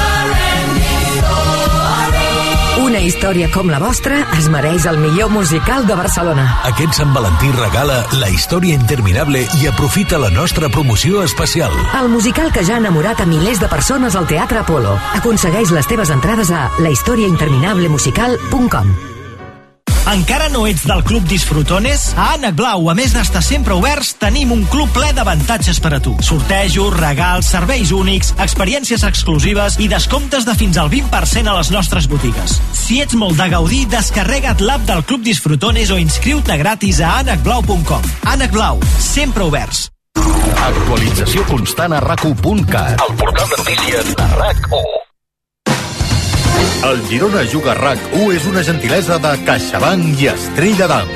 Una 3.01 3.09
història 3.09 3.47
com 3.49 3.65
la 3.65 3.79
vostra 3.81 4.29
es 4.37 4.45
mereix 4.53 4.83
el 4.85 5.01
millor 5.01 5.33
musical 5.33 5.89
de 5.89 5.97
Barcelona. 5.97 6.61
Aquest 6.69 6.93
Sant 6.99 7.09
Valentí 7.15 7.47
regala 7.55 7.95
La 8.21 8.27
història 8.29 8.77
interminable 8.77 9.41
i 9.57 9.65
aprofita 9.65 10.21
la 10.21 10.29
nostra 10.29 10.69
promoció 10.69 11.25
especial. 11.25 11.73
El 11.97 12.13
musical 12.13 12.53
que 12.53 12.61
ja 12.61 12.77
ha 12.77 12.81
enamorat 12.83 13.25
a 13.25 13.27
milers 13.31 13.57
de 13.57 13.65
persones 13.73 14.13
al 14.13 14.29
Teatre 14.29 14.61
Apolo. 14.61 15.01
Aconsegueix 15.17 15.73
les 15.73 15.89
teves 15.89 16.13
entrades 16.13 16.53
a 16.53 16.69
lahistoriainterminablemusical.com 16.77 19.20
Encara 20.11 20.49
no 20.51 20.65
ets 20.67 20.81
del 20.83 21.05
Club 21.07 21.23
Disfrutones? 21.23 22.09
A 22.19 22.33
Ànec 22.33 22.57
Blau, 22.59 22.89
a 22.91 22.95
més 22.97 23.13
d'estar 23.15 23.39
sempre 23.45 23.77
oberts, 23.77 24.09
tenim 24.19 24.49
un 24.51 24.65
club 24.67 24.91
ple 24.91 25.13
d'avantatges 25.15 25.79
per 25.79 25.93
a 25.95 25.99
tu. 26.03 26.17
Sortejos, 26.19 26.97
regals, 26.97 27.47
serveis 27.53 27.93
únics, 27.95 28.33
experiències 28.43 29.05
exclusives 29.07 29.79
i 29.79 29.87
descomptes 29.87 30.43
de 30.43 30.55
fins 30.59 30.81
al 30.81 30.91
20% 30.91 31.47
a 31.47 31.55
les 31.55 31.71
nostres 31.71 32.09
botigues. 32.11 32.57
Si 32.75 32.99
ets 32.99 33.15
molt 33.15 33.39
de 33.39 33.47
gaudir, 33.53 33.85
descarrega't 33.93 34.59
l'app 34.67 34.83
del 34.89 35.05
Club 35.07 35.23
Disfrutones 35.23 35.93
o 35.95 35.99
inscriu-te 36.01 36.59
gratis 36.59 36.99
a 36.99 37.13
anacblau.com. 37.21 38.11
Ànec 38.33 38.51
Blau, 38.51 38.83
sempre 38.99 39.47
oberts. 39.47 39.87
Actualització 40.59 41.47
constant 41.47 41.95
a 41.95 42.03
rac1.cat. 42.03 43.07
El 43.07 43.15
portal 43.15 43.47
de 43.47 43.63
notícies 43.63 44.11
de 44.11 44.27
RAC1. 44.35 45.00
El 46.91 47.01
Girona 47.07 47.43
Juga 47.47 47.75
RAC1 47.77 48.29
és 48.35 48.45
una 48.49 48.63
gentilesa 48.65 49.17
de 49.21 49.33
CaixaBank 49.45 50.21
i 50.21 50.31
Estrella 50.31 50.87
d'Am. 50.91 51.11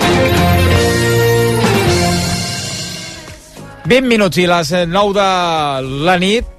20 3.85 4.09
minuts 4.09 4.41
i 4.41 4.45
les 4.49 4.71
9 4.89 5.13
de 5.13 5.29
la 6.05 6.17
nit 6.21 6.51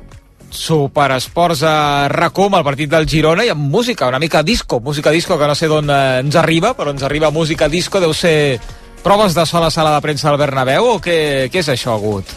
Superesports 0.57 1.63
a 1.67 2.09
RACOM, 2.09 2.55
el 2.55 2.65
partit 2.65 2.91
del 2.91 3.07
Girona, 3.11 3.45
i 3.45 3.51
amb 3.53 3.67
música, 3.71 4.07
una 4.09 4.21
mica 4.23 4.43
disco, 4.47 4.81
música 4.81 5.11
disco 5.11 5.39
que 5.39 5.49
no 5.51 5.55
sé 5.59 5.69
d'on 5.69 5.91
eh, 5.91 6.21
ens 6.23 6.39
arriba, 6.39 6.73
però 6.79 6.95
ens 6.95 7.03
arriba 7.03 7.33
música 7.35 7.69
disco, 7.69 8.01
deu 8.01 8.15
ser 8.15 8.61
proves 9.03 9.35
de 9.35 9.45
sol 9.47 9.67
a 9.67 9.71
sala 9.71 9.93
de 9.95 10.01
premsa 10.03 10.31
del 10.31 10.41
Bernabéu 10.41 10.93
o 10.95 10.97
què, 11.03 11.51
què 11.53 11.61
és 11.61 11.69
això, 11.75 11.99
Gut? 12.01 12.31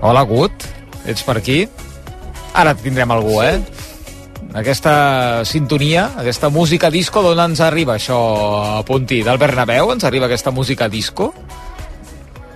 Hola, 0.00 0.24
Gut, 0.28 0.66
ets 1.06 1.22
per 1.24 1.38
aquí? 1.38 1.62
Ara 2.54 2.74
tindrem 2.74 3.12
algú, 3.12 3.38
eh? 3.44 3.58
Aquesta 4.54 5.42
sintonia, 5.44 6.12
aquesta 6.22 6.48
música 6.48 6.86
disco, 6.86 7.24
d'on 7.24 7.40
ens 7.42 7.58
arriba 7.58 7.96
això, 7.98 8.84
Puntí? 8.86 9.24
Del 9.26 9.40
Bernabéu 9.42 9.90
ens 9.90 10.06
arriba 10.06 10.28
aquesta 10.28 10.52
música 10.54 10.86
disco? 10.88 11.32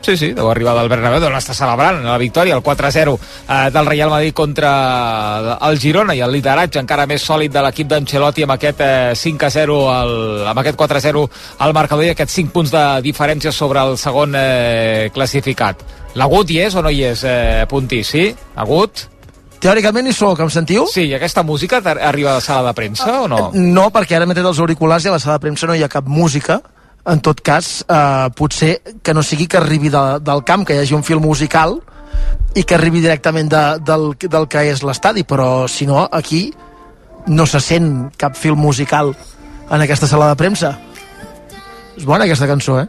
Sí, 0.07 0.14
sí, 0.17 0.28
deu 0.33 0.47
arribar 0.47 0.76
del 0.78 0.87
Bernabéu, 0.88 1.19
d'on 1.21 1.35
està 1.35 1.57
celebrant 1.59 1.99
la 2.07 2.14
victòria, 2.23 2.55
el 2.55 2.62
4-0 2.62 3.17
eh, 3.19 3.59
del 3.75 3.90
Real 3.90 4.14
Madrid 4.14 4.33
contra 4.33 5.59
el 5.67 5.81
Girona 5.83 6.14
i 6.14 6.23
el 6.23 6.33
lideratge 6.33 6.78
encara 6.78 7.09
més 7.11 7.26
sòlid 7.26 7.52
de 7.52 7.67
l'equip 7.67 7.90
d'Ancelotti 7.90 8.47
amb 8.47 8.55
aquest 8.55 8.87
eh, 8.87 9.19
5-0, 9.19 9.83
amb 10.55 10.62
aquest 10.62 10.78
4-0 10.78 11.26
al 11.67 11.76
marcador 11.76 12.07
i 12.07 12.14
aquests 12.14 12.38
5 12.45 12.55
punts 12.55 12.78
de 12.78 12.87
diferència 13.11 13.50
sobre 13.50 13.83
el 13.83 13.99
segon 13.99 14.38
eh, 14.38 15.11
classificat. 15.12 15.83
L'agut 16.14 16.47
hi 16.55 16.62
és 16.71 16.78
o 16.78 16.87
no 16.87 16.95
hi 16.95 17.02
és, 17.11 17.26
eh, 17.26 17.67
Puntí? 17.67 18.05
Sí? 18.07 18.28
Agut? 18.55 19.09
Teòricament 19.59 20.07
hi 20.07 20.15
sóc, 20.15 20.38
em 20.45 20.50
sentiu? 20.55 20.87
Sí, 20.87 21.09
i 21.11 21.15
aquesta 21.17 21.43
música 21.43 21.81
arriba 21.83 22.37
de 22.37 22.43
sala 22.45 22.71
de 22.71 22.79
premsa 22.79 23.09
o 23.25 23.29
no? 23.31 23.41
No, 23.55 23.88
perquè 23.95 24.15
ara 24.17 24.27
m'he 24.27 24.37
tret 24.37 24.47
els 24.47 24.61
auriculars 24.62 25.07
i 25.07 25.11
a 25.11 25.17
la 25.17 25.23
sala 25.23 25.38
de 25.38 25.47
premsa 25.49 25.67
no 25.67 25.75
hi 25.75 25.83
ha 25.83 25.91
cap 25.91 26.07
música, 26.07 26.61
en 27.09 27.23
tot 27.25 27.41
cas, 27.43 27.85
eh, 27.88 28.29
potser 28.38 28.79
que 29.03 29.15
no 29.15 29.23
sigui 29.23 29.49
que 29.49 29.59
arribi 29.59 29.91
de, 29.91 30.05
del 30.23 30.45
camp, 30.45 30.67
que 30.67 30.77
hi 30.77 30.85
hagi 30.85 30.95
un 30.95 31.03
fil 31.03 31.19
musical 31.25 31.81
i 32.55 32.62
que 32.62 32.77
arribi 32.77 33.03
directament 33.03 33.50
de, 33.50 33.65
del, 33.83 34.12
del 34.21 34.47
que 34.50 34.62
és 34.71 34.85
l'estadi, 34.87 35.25
però 35.27 35.67
si 35.67 35.87
no, 35.91 36.07
aquí 36.07 36.53
no 37.27 37.47
se 37.47 37.61
sent 37.61 38.12
cap 38.17 38.37
fil 38.38 38.57
musical 38.57 39.15
en 39.71 39.83
aquesta 39.83 40.07
sala 40.07 40.31
de 40.31 40.38
premsa. 40.38 40.77
És 41.99 42.07
bona 42.07 42.29
aquesta 42.29 42.47
cançó, 42.47 42.79
eh? 42.79 42.87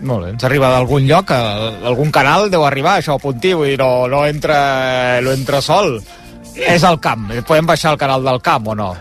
Molt 0.00 0.24
bé, 0.24 0.30
ens 0.32 0.44
arriba 0.48 0.70
d'algun 0.72 1.04
lloc, 1.08 1.30
a- 1.30 1.70
algun 1.90 2.10
canal 2.10 2.48
deu 2.50 2.64
arribar, 2.64 2.98
això, 3.00 3.18
Puntí, 3.20 3.52
vull 3.52 3.68
dir, 3.74 3.78
no, 3.78 4.06
no, 4.08 4.24
entra, 4.26 5.20
no 5.20 5.32
entra 5.32 5.60
sol. 5.60 5.98
És 6.56 6.82
el 6.88 6.98
camp, 7.00 7.28
podem 7.46 7.66
baixar 7.68 7.92
el 7.92 7.98
canal 8.00 8.24
del 8.24 8.40
camp 8.40 8.68
o 8.68 8.74
no? 8.74 8.94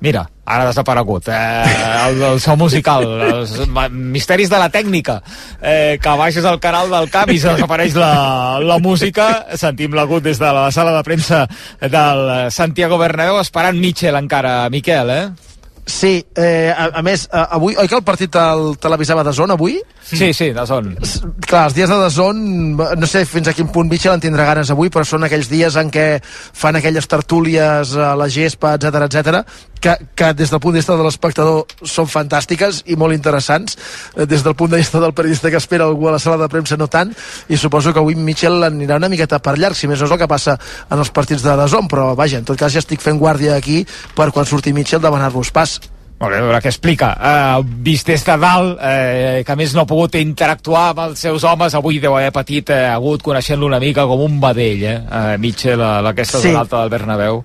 Mira, 0.00 0.20
ara 0.46 0.62
ha 0.62 0.66
desaparegut. 0.68 1.26
Eh, 1.26 1.64
el, 2.06 2.20
el 2.22 2.38
so 2.40 2.54
musical, 2.56 3.02
els 3.32 3.56
misteris 3.90 4.48
de 4.52 4.60
la 4.60 4.68
tècnica. 4.70 5.16
Eh, 5.60 5.98
que 6.00 6.12
baixes 6.20 6.44
el 6.46 6.60
canal 6.62 6.86
del 6.92 7.08
camp 7.10 7.32
i 7.34 7.38
se 7.42 7.50
desapareix 7.56 7.96
la, 7.98 8.60
la 8.62 8.78
música. 8.78 9.26
Sentim 9.58 9.96
l'agut 9.98 10.22
des 10.22 10.38
de 10.38 10.52
la 10.54 10.68
sala 10.70 10.92
de 10.94 11.02
premsa 11.02 11.48
del 11.82 12.50
Santiago 12.54 12.96
Bernabéu, 13.00 13.40
esperant 13.40 13.74
Mitchell 13.80 14.14
encara, 14.20 14.68
Miquel, 14.70 15.10
eh? 15.10 15.26
Sí, 15.88 16.26
eh, 16.36 16.68
a, 16.68 16.90
a 17.00 17.02
més, 17.02 17.24
eh, 17.32 17.44
avui, 17.56 17.72
oi 17.80 17.88
que 17.88 17.96
el 17.96 18.04
partit 18.04 18.34
el 18.36 18.74
televisava 18.76 19.24
de 19.24 19.32
zona 19.32 19.56
avui? 19.56 19.78
Sí, 20.04 20.34
sí, 20.36 20.50
de 20.52 20.64
zona. 20.68 20.92
Clar, 21.48 21.62
els 21.68 21.76
dies 21.76 21.88
de 21.88 21.96
Dazón, 21.96 22.42
no 22.76 23.08
sé 23.08 23.24
fins 23.28 23.48
a 23.48 23.54
quin 23.56 23.70
punt 23.72 23.88
Mitchell 23.88 24.12
en 24.12 24.20
tindrà 24.20 24.44
ganes 24.48 24.68
avui, 24.72 24.92
però 24.92 25.04
són 25.08 25.24
aquells 25.24 25.48
dies 25.48 25.76
en 25.80 25.88
què 25.92 26.06
fan 26.22 26.76
aquelles 26.76 27.08
tertúlies 27.08 27.94
a 27.96 28.14
la 28.16 28.28
gespa, 28.32 28.74
etc 28.76 29.02
etc, 29.08 29.42
que, 29.80 29.94
que 30.16 30.32
des 30.34 30.50
del 30.50 30.60
punt 30.60 30.74
de 30.76 30.82
vista 30.82 30.96
de 30.96 31.04
l'espectador 31.06 31.64
són 31.84 32.08
fantàstiques 32.10 32.82
i 32.92 32.96
molt 33.00 33.16
interessants. 33.16 33.76
Eh, 34.16 34.26
Des 34.28 34.44
del 34.44 34.56
punt 34.58 34.72
de 34.72 34.80
vista 34.80 35.00
del 35.00 35.14
periodista 35.16 35.50
que 35.50 35.60
espera 35.60 35.84
algú 35.84 36.08
a 36.08 36.12
la 36.16 36.18
sala 36.18 36.36
de 36.36 36.48
premsa 36.52 36.76
no 36.76 36.88
tant, 36.88 37.14
i 37.48 37.56
suposo 37.56 37.92
que 37.92 38.00
avui 38.02 38.16
Mitchell 38.16 38.64
anirà 38.64 38.96
una 39.00 39.08
miqueta 39.08 39.40
per 39.40 39.56
llarg, 39.58 39.76
si 39.76 39.88
més 39.88 40.00
no 40.00 40.08
és 40.08 40.12
el 40.12 40.20
que 40.20 40.28
passa 40.28 40.58
en 40.90 40.98
els 40.98 41.12
partits 41.14 41.44
de 41.44 41.56
Dazón, 41.56 41.88
però 41.88 42.10
vaja, 42.16 42.40
en 42.40 42.48
tot 42.48 42.58
cas 42.58 42.72
ja 42.72 42.82
estic 42.84 43.00
fent 43.04 43.20
guàrdia 43.20 43.56
aquí 43.56 43.84
per 44.16 44.30
quan 44.32 44.48
surti 44.48 44.72
Mitchell 44.76 45.04
demanar-vos 45.04 45.52
pas. 45.52 45.77
Molt 46.18 46.32
bé, 46.34 46.38
a 46.40 46.42
veure 46.42 46.58
què 46.64 46.70
explica. 46.72 47.12
Uh, 47.14 47.60
vist 47.86 48.08
des 48.10 48.24
de 48.26 48.34
dalt, 48.42 48.72
uh, 48.82 49.44
que 49.46 49.52
a 49.54 49.56
més 49.58 49.70
no 49.76 49.84
ha 49.84 49.86
pogut 49.86 50.16
interactuar 50.18 50.88
amb 50.90 51.04
els 51.04 51.20
seus 51.22 51.44
homes, 51.46 51.76
avui 51.78 52.00
deu 52.02 52.16
haver 52.18 52.32
patit, 52.34 52.72
uh, 52.74 52.88
hagut 52.96 53.22
coneixent-lo 53.22 53.68
una 53.70 53.78
mica 53.78 54.02
com 54.10 54.24
un 54.26 54.40
vedell, 54.42 54.82
eh? 54.82 54.96
Uh, 55.06 55.36
Mitchell, 55.38 55.80
a 55.80 56.00
aquesta 56.10 56.40
Sí. 56.42 56.48
zona 56.48 56.64
alta 56.66 56.80
del 56.80 56.90
Bernabéu. 56.90 57.44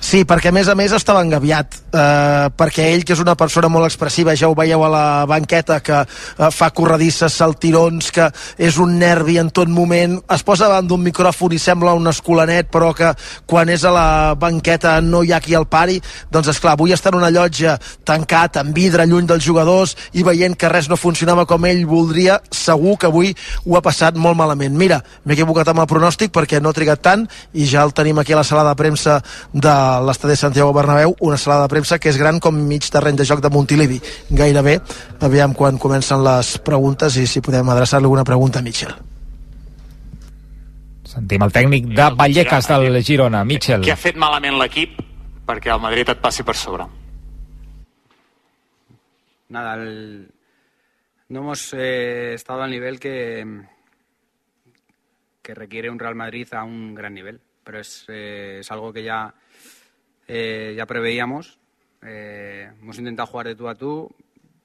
Sí, 0.00 0.22
perquè 0.24 0.48
a 0.48 0.54
més 0.56 0.68
a 0.72 0.74
més 0.74 0.94
estava 0.96 1.20
engaviat, 1.20 1.74
eh, 1.92 2.48
perquè 2.56 2.86
ell, 2.94 3.02
que 3.04 3.12
és 3.12 3.20
una 3.20 3.34
persona 3.36 3.68
molt 3.68 3.84
expressiva, 3.84 4.32
ja 4.34 4.48
ho 4.48 4.54
veieu 4.56 4.80
a 4.82 4.88
la 4.88 5.02
banqueta, 5.28 5.76
que 5.84 5.98
eh, 6.00 6.48
fa 6.56 6.70
corredisses, 6.72 7.36
saltirons, 7.36 8.08
que 8.10 8.30
és 8.56 8.78
un 8.80 8.96
nervi 8.98 9.36
en 9.38 9.50
tot 9.52 9.68
moment, 9.68 10.16
es 10.32 10.42
posa 10.42 10.70
davant 10.70 10.88
d'un 10.88 11.04
micròfon 11.04 11.52
i 11.52 11.60
sembla 11.60 11.92
un 11.98 12.08
escolanet, 12.08 12.70
però 12.72 12.94
que 12.96 13.10
quan 13.44 13.68
és 13.68 13.84
a 13.84 13.92
la 13.92 14.06
banqueta 14.40 14.94
no 15.04 15.20
hi 15.22 15.34
ha 15.36 15.42
qui 15.44 15.54
el 15.58 15.68
pari, 15.68 15.98
doncs 16.32 16.48
és 16.54 16.62
clar, 16.64 16.78
avui 16.78 16.96
està 16.96 17.12
en 17.12 17.20
una 17.20 17.30
llotja 17.30 17.76
tancat, 18.08 18.56
amb 18.56 18.72
vidre, 18.74 19.04
lluny 19.04 19.28
dels 19.28 19.44
jugadors, 19.44 19.94
i 20.16 20.24
veient 20.24 20.56
que 20.56 20.72
res 20.72 20.88
no 20.88 20.96
funcionava 20.96 21.44
com 21.44 21.68
ell 21.68 21.84
voldria, 21.84 22.40
segur 22.48 22.96
que 22.96 23.10
avui 23.12 23.34
ho 23.66 23.76
ha 23.76 23.84
passat 23.84 24.16
molt 24.16 24.40
malament. 24.40 24.72
Mira, 24.80 25.02
m'he 25.26 25.36
equivocat 25.36 25.68
amb 25.68 25.84
el 25.84 25.92
pronòstic 25.92 26.32
perquè 26.32 26.64
no 26.64 26.72
ha 26.72 26.80
trigat 26.80 27.04
tant 27.04 27.28
i 27.52 27.68
ja 27.68 27.84
el 27.84 27.92
tenim 27.92 28.18
aquí 28.18 28.32
a 28.32 28.40
la 28.40 28.48
sala 28.48 28.64
de 28.64 28.74
premsa 28.80 29.20
de 29.52 29.76
l'estadi 30.00 30.32
de 30.32 30.40
Santiago 30.40 30.72
Bernabéu, 30.76 31.16
una 31.26 31.36
sala 31.36 31.62
de 31.64 31.68
premsa 31.72 31.98
que 31.98 32.08
és 32.12 32.18
gran 32.20 32.38
com 32.38 32.54
mig 32.54 32.86
terreny 32.92 33.16
de 33.18 33.24
joc 33.26 33.40
de 33.42 33.50
Montilivi, 33.50 33.98
gairebé. 34.30 34.78
Aviam 35.26 35.54
quan 35.58 35.78
comencen 35.82 36.22
les 36.24 36.54
preguntes 36.62 37.16
i 37.18 37.26
si 37.26 37.42
podem 37.42 37.68
adreçar-li 37.74 38.06
alguna 38.06 38.24
pregunta 38.24 38.60
a 38.60 38.62
Mitchell. 38.62 38.94
Sentim 41.10 41.42
el 41.42 41.50
tècnic 41.50 41.88
de 41.96 42.06
Vallecas 42.14 42.68
del 42.70 43.00
Girona, 43.02 43.42
Mitchell. 43.44 43.82
Què 43.82 43.92
ha 43.96 43.98
fet 43.98 44.16
malament 44.16 44.54
l'equip 44.60 45.00
perquè 45.48 45.72
el 45.74 45.80
Madrid 45.82 46.08
et 46.14 46.20
passi 46.22 46.44
per 46.46 46.54
sobre? 46.54 46.86
Nada, 49.48 49.74
el- 49.74 50.28
no 51.28 51.40
hemos 51.40 51.72
eh, 51.74 52.34
estado 52.34 52.62
al 52.62 52.70
nivel 52.70 52.98
que, 53.00 53.44
que 55.42 55.54
requiere 55.54 55.90
un 55.90 55.98
Real 55.98 56.14
Madrid 56.14 56.52
a 56.54 56.62
un 56.64 56.94
gran 56.94 57.14
nivel, 57.14 57.40
pero 57.64 57.80
es, 57.80 58.04
eh, 58.08 58.58
es 58.60 58.70
algo 58.70 58.92
que 58.92 59.02
ya, 59.02 59.32
eh, 60.32 60.74
ya 60.76 60.86
preveíamos. 60.86 61.58
Eh, 62.06 62.70
hemos 62.80 62.96
intentado 62.98 63.26
jugar 63.26 63.48
de 63.48 63.56
tú 63.56 63.68
a 63.68 63.74
tú, 63.74 64.08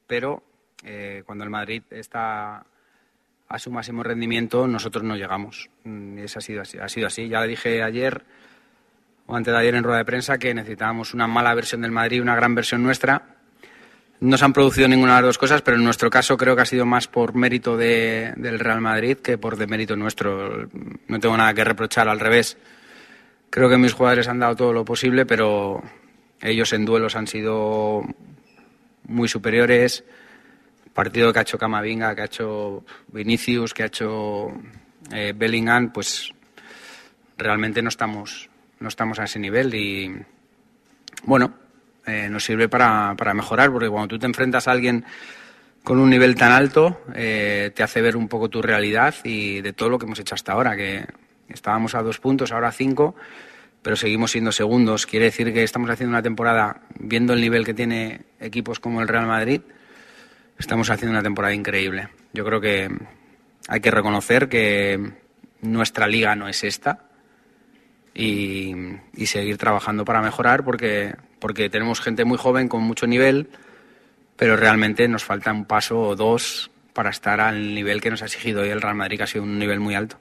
pero 0.05 0.43
eh, 0.83 1.23
cuando 1.25 1.43
el 1.43 1.49
Madrid 1.49 1.81
está 1.89 2.63
a 3.47 3.59
su 3.59 3.71
máximo 3.71 4.03
rendimiento, 4.03 4.67
nosotros 4.67 5.03
no 5.03 5.15
llegamos. 5.15 5.69
Mm, 5.83 6.19
Y 6.19 6.21
eso 6.21 6.39
ha 6.39 6.41
sido 6.41 6.61
así. 6.61 6.77
Ha 6.77 6.87
sido 6.89 7.07
así. 7.07 7.27
Ya 7.27 7.41
le 7.41 7.47
dije 7.47 7.81
ayer 7.83 8.21
o 9.27 9.35
antes 9.35 9.51
de 9.53 9.59
ayer 9.59 9.73
en 9.75 9.83
rueda 9.83 9.97
de 9.99 10.05
prensa 10.05 10.37
que 10.37 10.53
necesitábamos 10.53 11.13
una 11.15 11.25
mala 11.27 11.53
versión 11.55 11.81
del 11.81 11.91
Madrid 11.91 12.17
y 12.17 12.19
una 12.21 12.35
gran 12.35 12.53
versión 12.53 12.83
nuestra. 12.83 13.23
No 14.19 14.37
se 14.37 14.45
han 14.45 14.53
producido 14.53 14.87
ninguna 14.87 15.15
de 15.15 15.21
las 15.23 15.29
dos 15.29 15.37
cosas, 15.37 15.61
pero 15.61 15.77
en 15.77 15.83
nuestro 15.83 16.09
caso 16.09 16.37
creo 16.37 16.55
que 16.55 16.61
ha 16.61 16.65
sido 16.65 16.85
más 16.85 17.07
por 17.07 17.33
mérito 17.35 17.75
de- 17.75 18.33
del 18.37 18.59
Real 18.59 18.79
Madrid 18.81 19.17
que 19.17 19.37
por 19.37 19.57
demérito 19.57 19.95
nuestro. 19.95 20.69
No 21.07 21.19
tengo 21.19 21.35
nada 21.35 21.53
que 21.53 21.63
reprochar, 21.63 22.07
al 22.07 22.19
revés. 22.19 22.57
Creo 23.55 23.69
que 23.69 23.77
mis 23.77 23.93
jugadores 23.93 24.27
han 24.27 24.39
dado 24.39 24.53
todo 24.53 24.73
lo 24.73 24.83
posible, 24.83 25.25
pero 25.25 25.81
ellos 26.41 26.73
en 26.73 26.83
duelos 26.83 27.15
han 27.15 27.25
sido 27.25 28.01
muy 29.07 29.29
superiores. 29.29 30.03
Partido 30.93 31.31
que 31.31 31.39
ha 31.39 31.43
hecho 31.43 31.57
Camavinga, 31.57 32.13
que 32.13 32.21
ha 32.21 32.25
hecho 32.25 32.83
Vinicius, 33.07 33.73
que 33.73 33.83
ha 33.83 33.85
hecho 33.85 34.47
eh, 35.09 35.31
Bellingham, 35.33 35.93
pues 35.93 36.33
realmente 37.37 37.81
no 37.81 37.87
estamos, 37.87 38.49
no 38.81 38.89
estamos 38.89 39.19
a 39.19 39.23
ese 39.23 39.39
nivel 39.39 39.73
y 39.73 40.13
bueno, 41.23 41.53
eh, 42.05 42.27
nos 42.29 42.43
sirve 42.43 42.67
para, 42.67 43.15
para 43.15 43.33
mejorar, 43.33 43.71
porque 43.71 43.87
cuando 43.87 44.09
tú 44.09 44.19
te 44.19 44.25
enfrentas 44.25 44.67
a 44.67 44.71
alguien 44.71 45.05
con 45.81 45.97
un 45.97 46.09
nivel 46.09 46.35
tan 46.35 46.51
alto, 46.51 47.03
eh, 47.15 47.71
te 47.73 47.83
hace 47.83 48.01
ver 48.01 48.17
un 48.17 48.27
poco 48.27 48.49
tu 48.49 48.61
realidad 48.61 49.15
y 49.23 49.61
de 49.61 49.71
todo 49.71 49.87
lo 49.87 49.97
que 49.97 50.07
hemos 50.07 50.19
hecho 50.19 50.35
hasta 50.35 50.51
ahora, 50.51 50.75
que 50.75 51.05
estábamos 51.49 51.95
a 51.95 52.01
dos 52.01 52.19
puntos, 52.19 52.51
ahora 52.51 52.69
a 52.69 52.71
cinco, 52.71 53.15
pero 53.81 53.95
seguimos 53.95 54.31
siendo 54.31 54.51
segundos. 54.51 55.05
Quiere 55.05 55.25
decir 55.25 55.53
que 55.53 55.63
estamos 55.63 55.89
haciendo 55.89 56.11
una 56.11 56.23
temporada, 56.23 56.81
viendo 56.99 57.33
el 57.33 57.41
nivel 57.41 57.65
que 57.65 57.73
tiene 57.73 58.21
equipos 58.39 58.79
como 58.79 59.01
el 59.01 59.07
Real 59.07 59.27
Madrid, 59.27 59.61
estamos 60.57 60.89
haciendo 60.89 61.11
una 61.11 61.23
temporada 61.23 61.53
increíble. 61.53 62.09
Yo 62.33 62.43
creo 62.45 62.59
que 62.61 62.89
hay 63.67 63.79
que 63.81 63.91
reconocer 63.91 64.49
que 64.49 65.13
nuestra 65.61 66.07
liga 66.07 66.35
no 66.35 66.47
es 66.47 66.63
esta 66.63 66.99
y, 68.13 68.73
y 69.13 69.25
seguir 69.27 69.57
trabajando 69.57 70.05
para 70.05 70.21
mejorar 70.21 70.63
porque, 70.63 71.15
porque 71.39 71.69
tenemos 71.69 72.01
gente 72.01 72.25
muy 72.25 72.37
joven 72.37 72.67
con 72.67 72.81
mucho 72.83 73.07
nivel, 73.07 73.49
pero 74.35 74.55
realmente 74.55 75.07
nos 75.07 75.23
falta 75.23 75.51
un 75.51 75.65
paso 75.65 75.99
o 75.99 76.15
dos 76.15 76.71
para 76.93 77.09
estar 77.09 77.41
al 77.41 77.75
nivel 77.75 78.01
que 78.01 78.09
nos 78.09 78.21
ha 78.21 78.25
exigido 78.25 78.61
hoy 78.61 78.69
el 78.69 78.81
Real 78.81 78.95
Madrid, 78.95 79.17
que 79.17 79.23
ha 79.23 79.27
sido 79.27 79.43
un 79.43 79.59
nivel 79.59 79.79
muy 79.79 79.95
alto. 79.95 80.17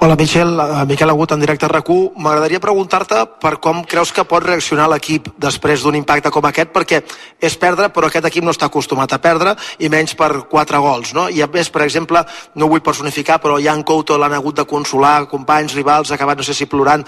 Hola, 0.00 0.14
Michel. 0.14 0.60
Uh, 0.60 0.86
Miquel 0.86 1.10
Agut, 1.10 1.32
en 1.34 1.40
directe 1.42 1.66
a 1.66 1.68
RAC1. 1.68 2.12
M'agradaria 2.22 2.60
preguntar-te 2.62 3.18
per 3.42 3.56
com 3.58 3.80
creus 3.82 4.12
que 4.14 4.22
pot 4.30 4.44
reaccionar 4.44 4.84
l'equip 4.92 5.26
després 5.42 5.82
d'un 5.82 5.96
impacte 5.98 6.30
com 6.30 6.46
aquest, 6.46 6.70
perquè 6.70 7.00
és 7.42 7.56
perdre, 7.58 7.88
però 7.90 8.06
aquest 8.06 8.28
equip 8.30 8.46
no 8.46 8.54
està 8.54 8.68
acostumat 8.70 9.16
a 9.16 9.18
perdre, 9.18 9.56
i 9.82 9.90
menys 9.90 10.14
per 10.14 10.44
quatre 10.52 10.78
gols, 10.78 11.10
no? 11.18 11.24
I 11.26 11.42
a 11.42 11.48
més, 11.50 11.70
per 11.74 11.82
exemple, 11.82 12.22
no 12.54 12.68
vull 12.70 12.84
personificar, 12.86 13.40
però 13.42 13.56
Jan 13.58 13.82
Couto 13.82 14.14
l'han 14.14 14.36
hagut 14.38 14.60
de 14.60 14.66
consolar, 14.70 15.26
companys, 15.26 15.74
rivals, 15.74 16.14
acabat, 16.14 16.38
no 16.38 16.46
sé 16.46 16.54
si 16.54 16.70
plorant. 16.70 17.02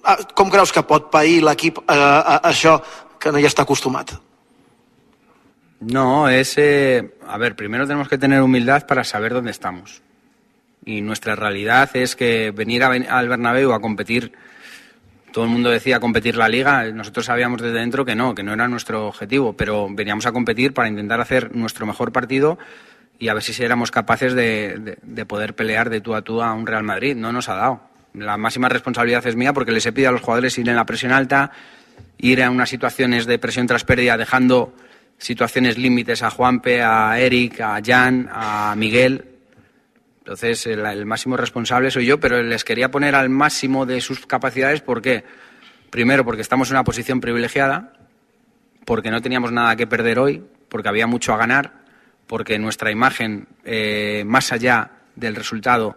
Uh, 0.00 0.16
com 0.32 0.48
creus 0.48 0.72
que 0.72 0.84
pot 0.88 1.12
pair 1.12 1.42
l'equip 1.44 1.82
uh, 1.84 1.92
uh, 1.92 2.38
això 2.40 2.78
que 3.20 3.34
no 3.36 3.42
hi 3.42 3.44
està 3.50 3.68
acostumat? 3.68 4.16
No, 5.92 6.26
es... 6.32 6.56
Eh, 6.56 7.04
a 7.28 7.36
ver, 7.36 7.54
primero 7.54 7.86
tenemos 7.86 8.08
que 8.08 8.16
tener 8.16 8.40
humildad 8.40 8.86
para 8.86 9.04
saber 9.04 9.34
dónde 9.34 9.50
estamos. 9.50 10.00
Y 10.84 11.00
nuestra 11.00 11.34
realidad 11.34 11.90
es 11.94 12.14
que 12.16 12.50
venir 12.50 12.82
a, 12.84 12.88
al 12.88 13.28
Bernabéu 13.28 13.72
a 13.72 13.80
competir, 13.80 14.32
todo 15.32 15.44
el 15.44 15.50
mundo 15.50 15.70
decía 15.70 15.98
competir 15.98 16.36
la 16.36 16.48
liga, 16.48 16.84
nosotros 16.92 17.26
sabíamos 17.26 17.60
desde 17.60 17.78
dentro 17.78 18.04
que 18.04 18.14
no, 18.14 18.34
que 18.34 18.42
no 18.42 18.52
era 18.52 18.68
nuestro 18.68 19.08
objetivo, 19.08 19.54
pero 19.54 19.88
veníamos 19.90 20.26
a 20.26 20.32
competir 20.32 20.72
para 20.72 20.88
intentar 20.88 21.20
hacer 21.20 21.56
nuestro 21.56 21.86
mejor 21.86 22.12
partido 22.12 22.58
y 23.18 23.28
a 23.28 23.34
ver 23.34 23.42
si 23.42 23.62
éramos 23.62 23.90
capaces 23.90 24.34
de, 24.34 24.76
de, 24.78 24.98
de 25.02 25.26
poder 25.26 25.54
pelear 25.54 25.90
de 25.90 26.00
tú 26.00 26.14
a 26.14 26.22
tú 26.22 26.42
a 26.42 26.52
un 26.52 26.66
Real 26.66 26.82
Madrid. 26.82 27.16
No 27.16 27.32
nos 27.32 27.48
ha 27.48 27.54
dado. 27.54 27.80
La 28.12 28.36
máxima 28.36 28.68
responsabilidad 28.68 29.26
es 29.26 29.34
mía 29.34 29.52
porque 29.52 29.72
les 29.72 29.84
he 29.86 29.92
pedido 29.92 30.10
a 30.10 30.12
los 30.12 30.20
jugadores 30.20 30.56
ir 30.58 30.68
en 30.68 30.76
la 30.76 30.86
presión 30.86 31.10
alta, 31.10 31.50
ir 32.18 32.42
a 32.42 32.50
unas 32.50 32.68
situaciones 32.68 33.26
de 33.26 33.38
presión 33.38 33.66
tras 33.66 33.84
pérdida, 33.84 34.16
dejando 34.16 34.72
situaciones 35.18 35.78
límites 35.78 36.22
a 36.22 36.30
Juanpe, 36.30 36.82
a 36.82 37.18
Eric, 37.18 37.60
a 37.60 37.80
Jan, 37.84 38.28
a 38.30 38.74
Miguel. 38.76 39.24
Entonces, 40.24 40.66
el, 40.66 41.04
máximo 41.04 41.36
responsable 41.36 41.90
soy 41.90 42.06
yo, 42.06 42.18
pero 42.18 42.42
les 42.42 42.64
quería 42.64 42.90
poner 42.90 43.14
al 43.14 43.28
máximo 43.28 43.84
de 43.84 44.00
sus 44.00 44.24
capacidades. 44.24 44.80
¿Por 44.80 45.02
qué? 45.02 45.22
Primero, 45.90 46.24
porque 46.24 46.40
estamos 46.40 46.70
en 46.70 46.76
una 46.76 46.84
posición 46.84 47.20
privilegiada, 47.20 47.92
porque 48.86 49.10
no 49.10 49.20
teníamos 49.20 49.52
nada 49.52 49.76
que 49.76 49.86
perder 49.86 50.18
hoy, 50.18 50.42
porque 50.70 50.88
había 50.88 51.06
mucho 51.06 51.34
a 51.34 51.36
ganar, 51.36 51.72
porque 52.26 52.58
nuestra 52.58 52.90
imagen, 52.90 53.48
eh, 53.66 54.24
más 54.24 54.50
allá 54.50 54.92
del 55.14 55.36
resultado, 55.36 55.94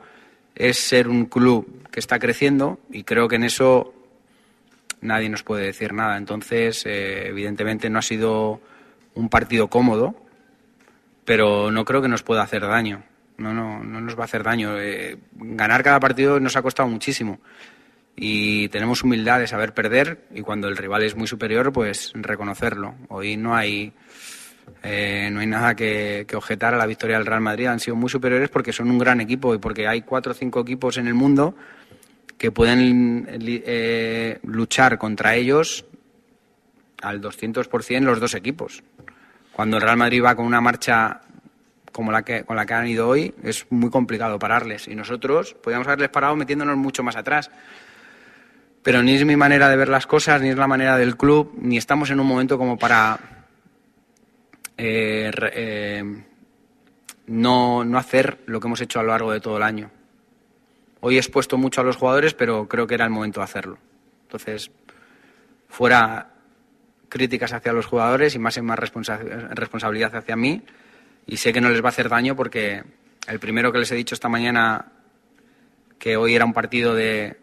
es 0.56 0.78
ser 0.78 1.08
un 1.08 1.28
club 1.28 1.88
que 1.90 2.02
está 2.02 2.20
creciendo 2.20 2.82
y 2.92 3.06
creo 3.06 3.30
que 3.30 3.38
en 3.38 3.46
eso 3.46 3.94
nadie 5.00 5.30
nos 5.30 5.44
puede 5.44 5.68
decir 5.68 5.94
nada. 5.94 6.18
Entonces, 6.18 6.86
eh, 6.86 7.30
evidentemente 7.30 7.90
no 7.90 8.00
ha 8.00 8.02
sido 8.02 8.60
un 9.14 9.30
partido 9.30 9.70
cómodo, 9.70 10.22
pero 11.24 11.72
no 11.72 11.86
creo 11.86 12.02
que 12.02 12.10
nos 12.10 12.24
pueda 12.24 12.42
hacer 12.42 12.64
daño. 12.64 13.04
No, 13.38 13.54
no, 13.54 13.84
no 13.84 14.02
nos 14.02 14.18
va 14.18 14.24
a 14.24 14.26
hacer 14.26 14.44
daño. 14.44 14.80
Eh, 14.80 15.18
ganar 15.36 15.84
cada 15.84 16.00
partido 16.00 16.40
nos 16.40 16.56
ha 16.56 16.62
costado 16.62 16.90
muchísimo 16.90 17.40
y 18.16 18.68
tenemos 18.70 19.04
humildad 19.04 19.40
de 19.40 19.48
saber 19.48 19.76
perder 19.76 20.28
y 20.34 20.42
cuando 20.42 20.68
el 20.68 20.76
rival 20.76 21.04
es 21.04 21.16
muy 21.16 21.28
superior, 21.28 21.72
pues 21.72 22.12
reconocerlo. 22.16 22.96
Hoy 23.10 23.38
no 23.38 23.56
hay 23.56 23.94
eh, 24.84 25.30
no 25.32 25.40
hay 25.40 25.48
nada 25.48 25.76
que, 25.76 26.26
objetar 26.36 26.74
a 26.74 26.78
la 26.78 26.86
victoria 26.86 27.18
del 27.18 27.26
Real 27.26 27.42
Madrid. 27.42 27.68
Han 27.68 27.80
sido 27.80 27.96
muy 27.96 28.10
superiores 28.10 28.50
porque 28.50 28.74
son 28.74 28.90
un 28.90 28.98
gran 28.98 29.22
equipo 29.22 29.54
y 29.54 29.60
porque 29.60 29.88
hay 29.88 30.02
cuatro 30.02 30.32
o 30.32 30.36
cinco 30.36 30.62
equipos 30.62 30.98
en 30.98 31.08
el 31.08 31.14
mundo 31.14 31.56
que 32.38 32.52
pueden 32.52 33.28
eh, 33.30 34.40
luchar 34.44 34.98
contra 34.98 35.36
ellos 35.36 35.86
al 37.02 37.22
200% 37.22 38.02
los 38.02 38.20
dos 38.20 38.34
equipos. 38.34 38.84
Cuando 39.52 39.78
el 39.78 39.84
Real 39.84 39.98
Madrid 39.98 40.24
va 40.24 40.36
con 40.36 40.46
una 40.46 40.62
marcha 40.62 41.22
como 41.92 42.12
la 42.12 42.24
que, 42.24 42.44
con 42.44 42.56
la 42.56 42.66
que 42.66 42.74
han 42.74 42.88
ido 42.88 43.08
hoy, 43.08 43.34
es 43.44 43.66
muy 43.70 43.90
complicado 43.90 44.40
pararles. 44.40 44.88
Y 44.88 44.96
nosotros 44.96 45.54
podríamos 45.56 45.88
haberles 45.88 46.10
parado 46.10 46.36
metiéndonos 46.36 46.78
mucho 46.78 47.04
más 47.04 47.16
atrás. 47.16 47.52
Pero 48.84 49.04
ni 49.04 49.16
es 49.16 49.26
mi 49.26 49.36
manera 49.36 49.70
de 49.70 49.76
ver 49.76 49.90
las 49.90 50.08
cosas, 50.08 50.42
ni 50.42 50.50
es 50.50 50.58
la 50.58 50.68
manera 50.68 50.98
del 50.98 51.18
club, 51.18 51.54
ni 51.60 51.78
estamos 51.78 52.10
en 52.10 52.20
un 52.20 52.28
momento 52.28 52.58
como 52.58 52.78
para 52.78 53.20
eh, 54.78 55.32
eh, 55.54 56.24
no, 57.28 57.84
no 57.84 57.98
hacer 57.98 58.40
lo 58.46 58.60
que 58.60 58.68
hemos 58.68 58.82
hecho 58.82 59.00
a 59.00 59.04
lo 59.04 59.10
largo 59.10 59.32
de 59.32 59.42
todo 59.42 59.58
el 59.58 59.64
año. 59.64 59.92
Hoy 61.02 61.16
he 61.16 61.20
expuesto 61.20 61.58
mucho 61.58 61.82
a 61.82 61.84
los 61.84 61.98
jugadores, 61.98 62.34
pero 62.34 62.68
creo 62.68 62.88
que 62.88 62.96
era 62.96 63.06
el 63.06 63.12
momento 63.12 63.40
de 63.40 63.46
hacerlo. 63.46 63.78
Entonces, 64.24 64.72
fuera 65.68 66.32
críticas 67.10 67.54
hacia 67.54 67.74
los 67.74 67.86
jugadores 67.86 68.36
y 68.36 68.40
más 68.40 68.58
en 68.58 68.66
más 68.66 68.80
responsa 68.80 69.18
responsabilidad 69.18 70.16
hacia 70.16 70.36
mí. 70.36 70.62
Y 71.28 71.38
sé 71.38 71.54
que 71.54 71.62
no 71.62 71.70
les 71.70 71.82
va 71.82 71.88
a 71.88 71.90
hacer 71.90 72.10
daño 72.10 72.36
porque 72.36 72.84
el 73.28 73.40
primero 73.40 73.72
que 73.72 73.80
les 73.80 73.92
he 73.92 73.96
dicho 73.96 74.16
esta 74.16 74.30
mañana 74.30 74.94
que 76.00 76.16
hoy 76.16 76.36
era 76.36 76.46
un 76.46 76.54
partido 76.54 76.96
de, 76.96 77.38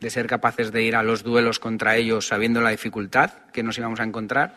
de 0.00 0.10
ser 0.10 0.26
capaces 0.26 0.72
de 0.72 0.82
ir 0.82 0.94
a 0.94 1.02
los 1.02 1.22
duelos 1.22 1.58
contra 1.58 1.96
ellos 1.96 2.26
sabiendo 2.26 2.60
la 2.60 2.70
dificultad 2.70 3.30
que 3.52 3.62
nos 3.62 3.78
íbamos 3.78 4.00
a 4.00 4.04
encontrar, 4.04 4.54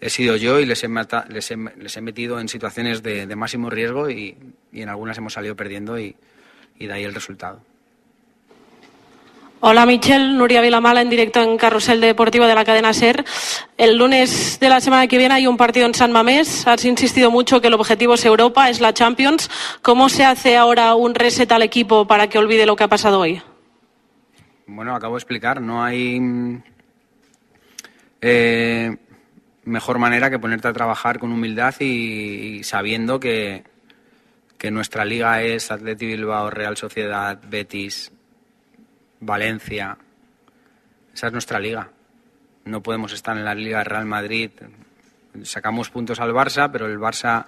he 0.00 0.10
sido 0.10 0.36
yo 0.36 0.60
y 0.60 0.66
les 0.66 0.84
he, 0.84 0.88
les 1.28 1.50
he, 1.50 1.56
les 1.56 1.96
he 1.96 2.00
metido 2.00 2.40
en 2.40 2.48
situaciones 2.48 3.02
de, 3.02 3.34
máximo 3.34 3.68
riesgo 3.68 4.08
y, 4.08 4.36
en 4.72 4.88
algunas 4.88 5.18
hemos 5.18 5.32
salido 5.32 5.56
perdiendo 5.56 5.98
y 5.98 6.16
de 6.78 6.92
ahí 6.92 7.04
el 7.04 7.14
resultado. 7.14 7.62
Hola 9.62 9.84
Michel, 9.84 10.38
Nuria 10.38 10.62
Vilamala 10.62 11.02
en 11.02 11.10
directo 11.10 11.42
en 11.42 11.58
Carrusel 11.58 12.00
Deportivo 12.00 12.46
de 12.46 12.54
la 12.54 12.64
cadena 12.64 12.94
SER. 12.94 13.26
El 13.76 13.98
lunes 13.98 14.58
de 14.58 14.70
la 14.70 14.80
semana 14.80 15.06
que 15.06 15.18
viene 15.18 15.34
hay 15.34 15.46
un 15.46 15.58
partido 15.58 15.84
en 15.84 15.92
San 15.92 16.12
Mamés. 16.12 16.66
Has 16.66 16.86
insistido 16.86 17.30
mucho 17.30 17.60
que 17.60 17.66
el 17.66 17.74
objetivo 17.74 18.14
es 18.14 18.24
Europa, 18.24 18.70
es 18.70 18.80
la 18.80 18.94
Champions. 18.94 19.50
¿Cómo 19.82 20.08
se 20.08 20.24
hace 20.24 20.56
ahora 20.56 20.94
un 20.94 21.14
reset 21.14 21.52
al 21.52 21.60
equipo 21.60 22.06
para 22.06 22.26
que 22.28 22.38
olvide 22.38 22.64
lo 22.64 22.74
que 22.74 22.84
ha 22.84 22.88
pasado 22.88 23.20
hoy? 23.20 23.42
Bueno, 24.66 24.94
acabo 24.94 25.16
de 25.16 25.18
explicar, 25.18 25.60
no 25.60 25.84
hay 25.84 26.18
eh, 28.22 28.96
mejor 29.64 29.98
manera 29.98 30.30
que 30.30 30.38
ponerte 30.38 30.68
a 30.68 30.72
trabajar 30.72 31.18
con 31.18 31.32
humildad 31.32 31.74
y, 31.80 31.84
y 31.84 32.64
sabiendo 32.64 33.20
que, 33.20 33.64
que 34.56 34.70
nuestra 34.70 35.04
liga 35.04 35.42
es 35.42 35.70
Atleti 35.70 36.06
Bilbao, 36.06 36.48
Real 36.48 36.78
Sociedad, 36.78 37.38
Betis, 37.46 38.10
Valencia. 39.20 39.96
Esa 41.14 41.26
es 41.26 41.32
nuestra 41.32 41.58
liga. 41.58 41.90
No 42.64 42.82
podemos 42.82 43.12
estar 43.12 43.36
en 43.36 43.44
la 43.44 43.54
Liga 43.54 43.84
Real 43.84 44.06
Madrid. 44.06 44.50
Sacamos 45.42 45.90
puntos 45.90 46.20
al 46.20 46.32
Barça, 46.32 46.70
pero 46.70 46.86
el 46.86 46.98
Barça 46.98 47.46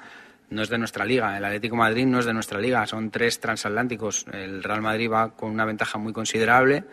no 0.50 0.62
es 0.62 0.68
de 0.68 0.78
nuestra 0.78 1.04
liga. 1.04 1.37
El 1.37 1.44
Atlético 1.44 1.76
Madrid 1.76 2.06
no 2.06 2.18
es 2.18 2.26
de 2.26 2.35
nuestra 2.35 2.61
liga. 2.61 2.87
Son 2.87 3.11
tres 3.11 3.40
transatlánticos. 3.40 4.26
El 4.32 4.62
Real 4.62 4.82
Madrid 4.82 5.11
va 5.11 5.35
con 5.35 5.50
una 5.50 5.64
ventaja 5.64 5.98
muy 5.98 6.12
considerable, 6.12 6.85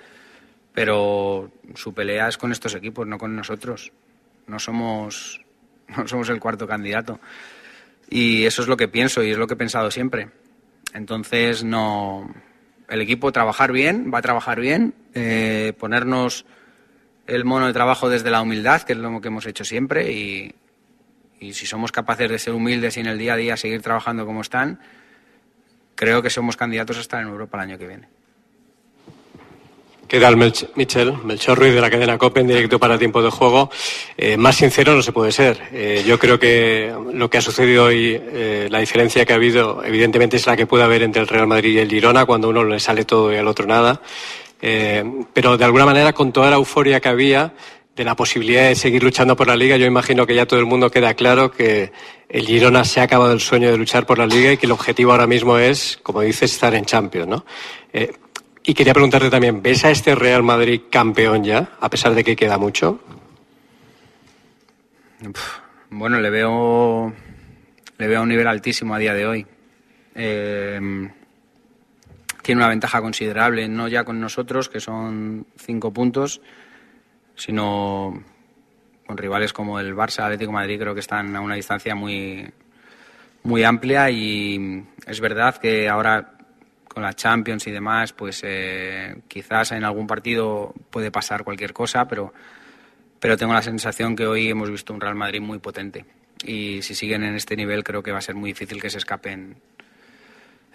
pero 0.73 1.51
su 1.75 1.93
pelea 1.93 2.27
es 2.27 2.37
con 2.37 2.51
estos 2.51 2.75
equipos, 2.75 3.05
no 3.07 3.17
con 3.17 3.35
nosotros. 3.35 3.91
No 4.47 4.59
somos, 4.59 5.41
no 5.97 6.07
somos 6.07 6.29
el 6.29 6.39
cuarto 6.39 6.67
candidato. 6.67 7.19
Y 8.09 8.45
eso 8.45 8.61
es 8.61 8.67
lo 8.67 8.77
que 8.77 8.87
pienso 8.87 9.23
y 9.23 9.31
es 9.31 9.37
lo 9.37 9.47
que 9.47 9.53
he 9.53 9.57
pensado 9.57 9.91
siempre. 9.91 10.29
Entonces, 10.93 11.63
no, 11.63 12.33
el 12.89 13.02
equipo 13.02 13.32
trabajar 13.32 13.71
bien, 13.71 14.12
va 14.13 14.19
a 14.19 14.21
trabajar 14.21 14.60
bien, 14.60 14.93
eh, 15.13 15.73
ponernos 15.78 16.45
el 17.28 17.45
mono 17.45 17.67
de 17.67 17.73
trabajo 17.73 18.10
desde 18.10 18.32
la 18.32 18.41
humildad, 18.41 18.82
que 18.82 18.93
es 18.93 18.99
lo 18.99 19.21
que 19.21 19.28
hemos 19.28 19.45
hecho 19.45 19.63
siempre, 19.63 20.12
y, 20.12 20.56
y, 21.39 21.54
si 21.54 21.65
somos 21.65 21.91
capaces 21.91 22.30
de 22.30 22.39
ser 22.39 22.54
humildes 22.54 22.97
y 22.97 23.02
en 23.02 23.06
el 23.06 23.17
día 23.17 23.34
a 23.34 23.38
día 23.38 23.58
seguir 23.58 23.82
trabajando 23.82 24.25
como 24.25 24.41
están, 24.41 24.80
creo 25.95 26.21
que 26.21 26.30
somos 26.30 26.58
candidatos 26.58 26.97
a 26.97 27.02
estar 27.02 27.21
en 27.21 27.28
Europa 27.28 27.58
el 27.58 27.69
año 27.69 27.78
que 27.78 27.88
viene. 27.88 28.18
¿Qué 30.10 30.19
tal, 30.19 30.38
Michel? 30.38 31.13
Melchor 31.24 31.60
Ruiz 31.60 31.72
de 31.72 31.82
la 31.82 31.91
cadena 31.91 32.17
COPE 32.17 32.39
en 32.39 32.48
directo 32.48 32.80
para 32.80 32.98
tiempo 32.98 33.22
de 33.22 33.30
juego. 33.30 33.69
Eh, 34.17 34.38
más 34.38 34.56
sincero 34.56 34.95
no 34.95 35.04
se 35.04 35.12
puede 35.12 35.32
ser. 35.32 35.69
Eh, 35.72 36.04
yo 36.04 36.17
creo 36.17 36.39
que 36.39 36.91
lo 37.13 37.30
que 37.30 37.38
ha 37.38 37.41
sucedido 37.41 37.84
hoy, 37.84 38.19
eh, 38.19 38.67
la 38.72 38.80
diferencia 38.80 39.24
que 39.24 39.34
ha 39.34 39.36
habido, 39.36 39.84
evidentemente 39.84 40.38
es 40.38 40.48
la 40.48 40.58
que 40.58 40.65
puede 40.65 40.84
haber 40.84 41.04
entre 41.04 41.22
el 41.22 41.28
Real 41.28 41.45
Madrid 41.45 41.76
y 41.76 41.78
el 41.78 41.91
Girona, 41.91 42.26
cuando 42.26 42.50
uno 42.50 42.63
le 42.63 42.80
sale 42.80 43.06
todo 43.06 43.32
y 43.32 43.38
al 43.38 43.48
otro 43.48 43.67
nada. 43.67 44.02
pero 44.60 45.58
de 45.58 45.65
alguna 45.65 45.86
manera, 45.86 46.12
con 46.13 46.32
toda 46.32 46.50
la 46.50 46.56
euforia 46.56 47.00
que 47.00 47.10
había, 47.10 47.54
de 47.95 48.04
la 48.04 48.15
posibilidad 48.15 48.67
de 48.67 48.76
seguir 48.76 49.04
luchando 49.04 49.36
por 49.36 49.45
la 49.45 49.56
liga, 49.56 49.78
yo 49.78 49.86
imagino 49.86 50.26
que 50.26 50.34
ya 50.34 50.48
todo 50.48 50.60
el 50.60 50.65
mundo 50.65 50.89
queda 50.89 51.13
claro 51.13 51.52
que 51.52 51.91
el 52.30 52.48
Girona 52.48 52.84
se 52.84 53.00
ha 53.00 53.04
acabado 53.04 53.32
el 53.32 53.41
sueño 53.41 53.69
de 53.69 53.78
luchar 53.78 54.08
por 54.08 54.17
la 54.17 54.26
liga 54.26 54.52
y 54.54 54.58
que 54.58 54.65
el 54.65 54.72
objetivo 54.72 55.12
ahora 55.12 55.28
mismo 55.28 55.60
es, 55.60 56.00
como 56.02 56.22
dices, 56.22 56.52
estar 56.52 56.74
en 56.74 56.86
Champions, 56.86 57.28
¿no? 57.28 57.45
Y 58.69 58.75
quería 58.75 58.93
preguntarte 58.93 59.32
también, 59.32 59.63
¿ves 59.63 59.84
a 59.84 59.89
este 59.89 60.13
Real 60.13 60.43
Madrid 60.43 60.82
campeón 60.91 61.43
ya, 61.43 61.71
a 61.82 61.89
pesar 61.89 62.13
de 62.13 62.23
que 62.23 62.36
queda 62.36 62.60
mucho? 62.60 62.99
Bueno, 65.89 66.19
le 66.19 66.29
veo, 66.29 67.12
le 67.97 68.08
veo 68.08 68.19
a 68.19 68.21
un 68.21 68.29
nivel 68.29 68.45
altísimo 68.45 68.93
a 68.93 68.99
día 68.99 69.15
de 69.15 69.25
hoy. 69.25 69.47
Eh, 70.13 70.79
tiene 72.43 72.62
una 72.62 72.67
ventaja 72.67 73.01
considerable, 73.01 73.67
no 73.67 73.88
ya 73.88 74.03
con 74.03 74.21
nosotros, 74.21 74.69
que 74.69 74.79
son 74.79 75.47
cinco 75.58 75.91
puntos, 75.91 76.39
sino 77.34 78.23
con 79.08 79.17
rivales 79.17 79.51
como 79.51 79.79
el 79.79 79.95
Barça, 79.95 80.25
Atlético 80.25 80.51
Madrid, 80.51 80.79
creo 80.79 80.93
que 80.93 80.99
están 80.99 81.36
a 81.36 81.41
una 81.41 81.55
distancia 81.55 81.95
muy, 81.95 82.47
muy 83.41 83.63
amplia 83.63 84.12
y 84.12 84.86
es 85.08 85.19
verdad 85.21 85.58
que 85.58 85.89
ahora 85.89 86.36
con 86.89 87.04
la 87.04 87.13
Champions 87.13 87.65
y 87.67 87.71
demás, 87.71 88.12
pues 88.12 88.41
eh, 88.43 89.21
quizás 89.30 89.71
en 89.71 89.86
algún 89.86 90.08
partido 90.08 90.73
puede 90.89 91.12
pasar 91.12 91.45
cualquier 91.45 91.71
cosa, 91.71 92.08
pero, 92.08 92.34
pero 93.19 93.38
tengo 93.38 93.54
la 93.54 93.62
sensación 93.62 94.15
que 94.15 94.28
hoy 94.28 94.49
hemos 94.49 94.69
visto 94.69 94.93
un 94.93 94.99
Real 94.99 95.15
Madrid 95.15 95.39
muy 95.39 95.60
potente 95.60 96.06
y 96.43 96.82
si 96.82 96.95
siguen 96.95 97.23
en 97.23 97.36
este 97.36 97.56
nivel 97.56 97.84
creo 97.84 98.04
que 98.04 98.12
va 98.12 98.17
a 98.17 98.21
ser 98.21 98.36
muy 98.36 98.52
difícil 98.52 98.82
que 98.82 98.89
se 98.89 98.97
escapen 98.97 99.56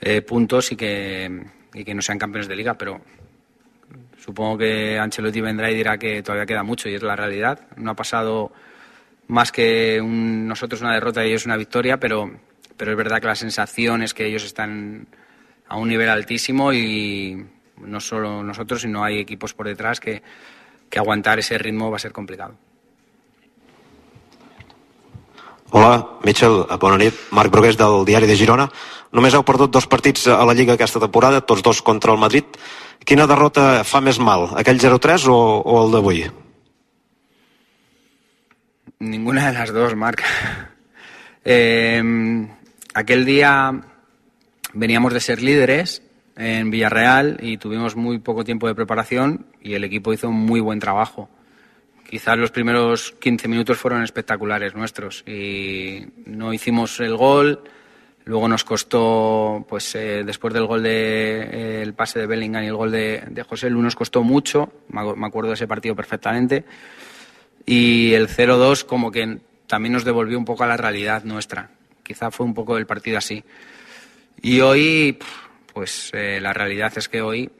eh, 0.01 0.23
puntos 0.23 0.73
y 0.73 0.77
que, 0.77 1.45
y 1.75 1.85
que 1.85 1.95
no 1.95 2.01
sean 2.01 2.19
campeones 2.19 2.49
de 2.49 2.57
liga, 2.57 2.75
pero 2.79 3.03
Supongo 4.25 4.57
que 4.57 4.99
Ancelotti 4.99 5.43
vendrá 5.43 5.71
y 5.71 5.75
dirá 5.75 5.99
que 5.99 6.23
todavía 6.23 6.47
queda 6.47 6.63
mucho 6.63 6.89
y 6.89 6.95
es 6.95 7.03
la 7.03 7.15
realidad. 7.15 7.61
No 7.77 7.91
ha 7.91 7.95
pasado 7.95 8.53
más 9.27 9.53
que 9.53 10.01
nosotros 10.03 10.81
una 10.81 10.95
derrota 10.95 11.23
y 11.23 11.29
ellos 11.29 11.45
una 11.45 11.59
victoria, 11.59 11.99
pero, 11.99 12.31
pero 12.79 12.93
es 12.93 12.97
verdad 12.97 13.21
que 13.21 13.27
la 13.27 13.35
sensación 13.35 14.03
es 14.03 14.15
que 14.15 14.25
ellos 14.25 14.45
están 14.45 15.09
a 15.69 15.77
un 15.77 15.89
nivel 15.89 16.09
altísimo 16.09 16.73
y 16.73 17.45
no 17.79 18.01
solo 18.01 18.43
nosotros, 18.43 18.83
sino 18.83 19.05
hay 19.05 19.19
equipos 19.19 19.55
por 19.55 19.67
detrás 19.67 20.01
que, 20.01 20.23
que 20.91 20.99
aguantar 20.99 21.39
ese 21.39 21.59
ritmo 21.59 21.91
va 21.91 21.97
a 21.97 22.01
ser 22.01 22.13
complicado. 22.13 22.55
Hola, 25.71 26.19
Mitchell, 26.23 26.67
bona 26.79 26.99
nit. 27.01 27.15
Marc 27.35 27.51
Brogués 27.51 27.77
del 27.77 28.05
Diari 28.07 28.29
de 28.31 28.37
Girona. 28.39 28.69
Només 29.11 29.35
heu 29.35 29.43
perdut 29.47 29.73
dos 29.75 29.89
partits 29.91 30.29
a 30.31 30.45
la 30.47 30.55
Lliga 30.55 30.77
aquesta 30.77 31.01
temporada, 31.03 31.41
tots 31.43 31.65
dos 31.67 31.81
contra 31.83 32.15
el 32.15 32.21
Madrid. 32.23 32.47
Quina 33.03 33.27
derrota 33.27 33.83
fa 33.83 33.99
més 34.01 34.21
mal, 34.23 34.53
aquell 34.61 34.79
0-3 34.79 35.27
o, 35.31 35.39
o 35.67 35.81
el 35.83 35.91
d'avui? 35.97 36.23
Ninguna 39.03 39.49
de 39.49 39.59
las 39.59 39.75
dos, 39.75 39.97
Marc. 39.97 40.23
Eh, 41.47 42.01
aquel 42.95 43.27
día 43.27 43.51
veníamos 44.75 45.13
de 45.13 45.21
ser 45.21 45.43
líderes 45.43 46.03
en 46.37 46.71
Villarreal 46.71 47.39
y 47.41 47.57
tuvimos 47.57 47.97
muy 47.97 48.19
poco 48.19 48.45
tiempo 48.45 48.67
de 48.67 48.75
preparación 48.75 49.47
y 49.61 49.75
el 49.75 49.85
equipo 49.85 50.13
hizo 50.13 50.29
un 50.29 50.37
muy 50.37 50.61
buen 50.61 50.81
trabajo. 50.81 51.29
Quizás 52.09 52.37
los 52.37 52.51
primeros 52.51 53.13
15 53.21 53.49
minutos 53.49 53.79
fueron 53.79 54.03
espectaculares 54.03 54.75
nuestros 54.75 55.25
y 55.27 56.07
no 56.27 56.53
hicimos 56.53 57.01
el 57.01 57.17
gol, 57.17 57.63
Luego 58.27 58.49
nos 58.49 58.65
costó, 58.65 59.67
pues 59.69 59.95
eh, 59.97 60.23
después 60.25 60.55
del 60.55 60.65
gol 60.65 60.83
de 60.83 61.83
el 61.83 61.93
pase 61.93 62.21
de 62.21 62.27
Bellingham 62.27 62.65
y 62.65 62.69
el 62.69 62.75
gol 62.75 62.91
de, 62.91 63.23
de 63.29 63.43
José 63.43 63.69
Lu 63.69 63.83
nos 63.83 63.95
costó 63.95 64.23
mucho, 64.23 64.73
me 64.89 65.27
acuerdo 65.27 65.51
de 65.51 65.55
ese 65.55 65.69
partido 65.69 65.95
perfectamente. 65.95 66.65
Y 67.67 68.15
el 68.15 68.29
0-2 68.29 68.85
como 68.85 69.11
que 69.11 69.41
también 69.67 69.93
nos 69.93 70.05
devolvió 70.05 70.39
un 70.39 70.47
poco 70.47 70.65
a 70.65 70.67
la 70.67 70.79
realidad 70.79 71.25
nuestra. 71.25 71.71
Quizá 72.03 72.31
fue 72.31 72.47
un 72.47 72.55
poco 72.55 72.79
el 72.79 72.87
partido 72.87 73.19
así. 73.19 73.45
Y 74.45 74.61
hoy, 74.61 75.19
pues 75.73 76.11
eh, 76.13 76.39
la 76.39 76.53
realidad 76.53 76.93
es 76.97 77.09
que 77.09 77.23
hoy 77.23 77.51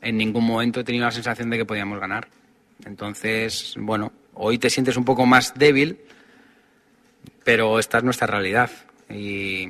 en 0.00 0.16
ningún 0.16 0.46
momento 0.46 0.80
he 0.80 0.84
tenido 0.84 1.04
la 1.04 1.10
sensación 1.10 1.50
de 1.50 1.58
que 1.58 1.66
podíamos 1.66 2.00
ganar. 2.00 2.28
Entonces, 2.86 3.74
bueno, 3.78 4.14
hoy 4.32 4.56
te 4.56 4.70
sientes 4.70 4.96
un 4.96 5.04
poco 5.04 5.26
más 5.26 5.52
débil, 5.58 5.98
pero 7.44 7.78
esta 7.78 7.98
es 7.98 8.04
nuestra 8.04 8.26
realidad 8.26 8.70
y, 9.10 9.68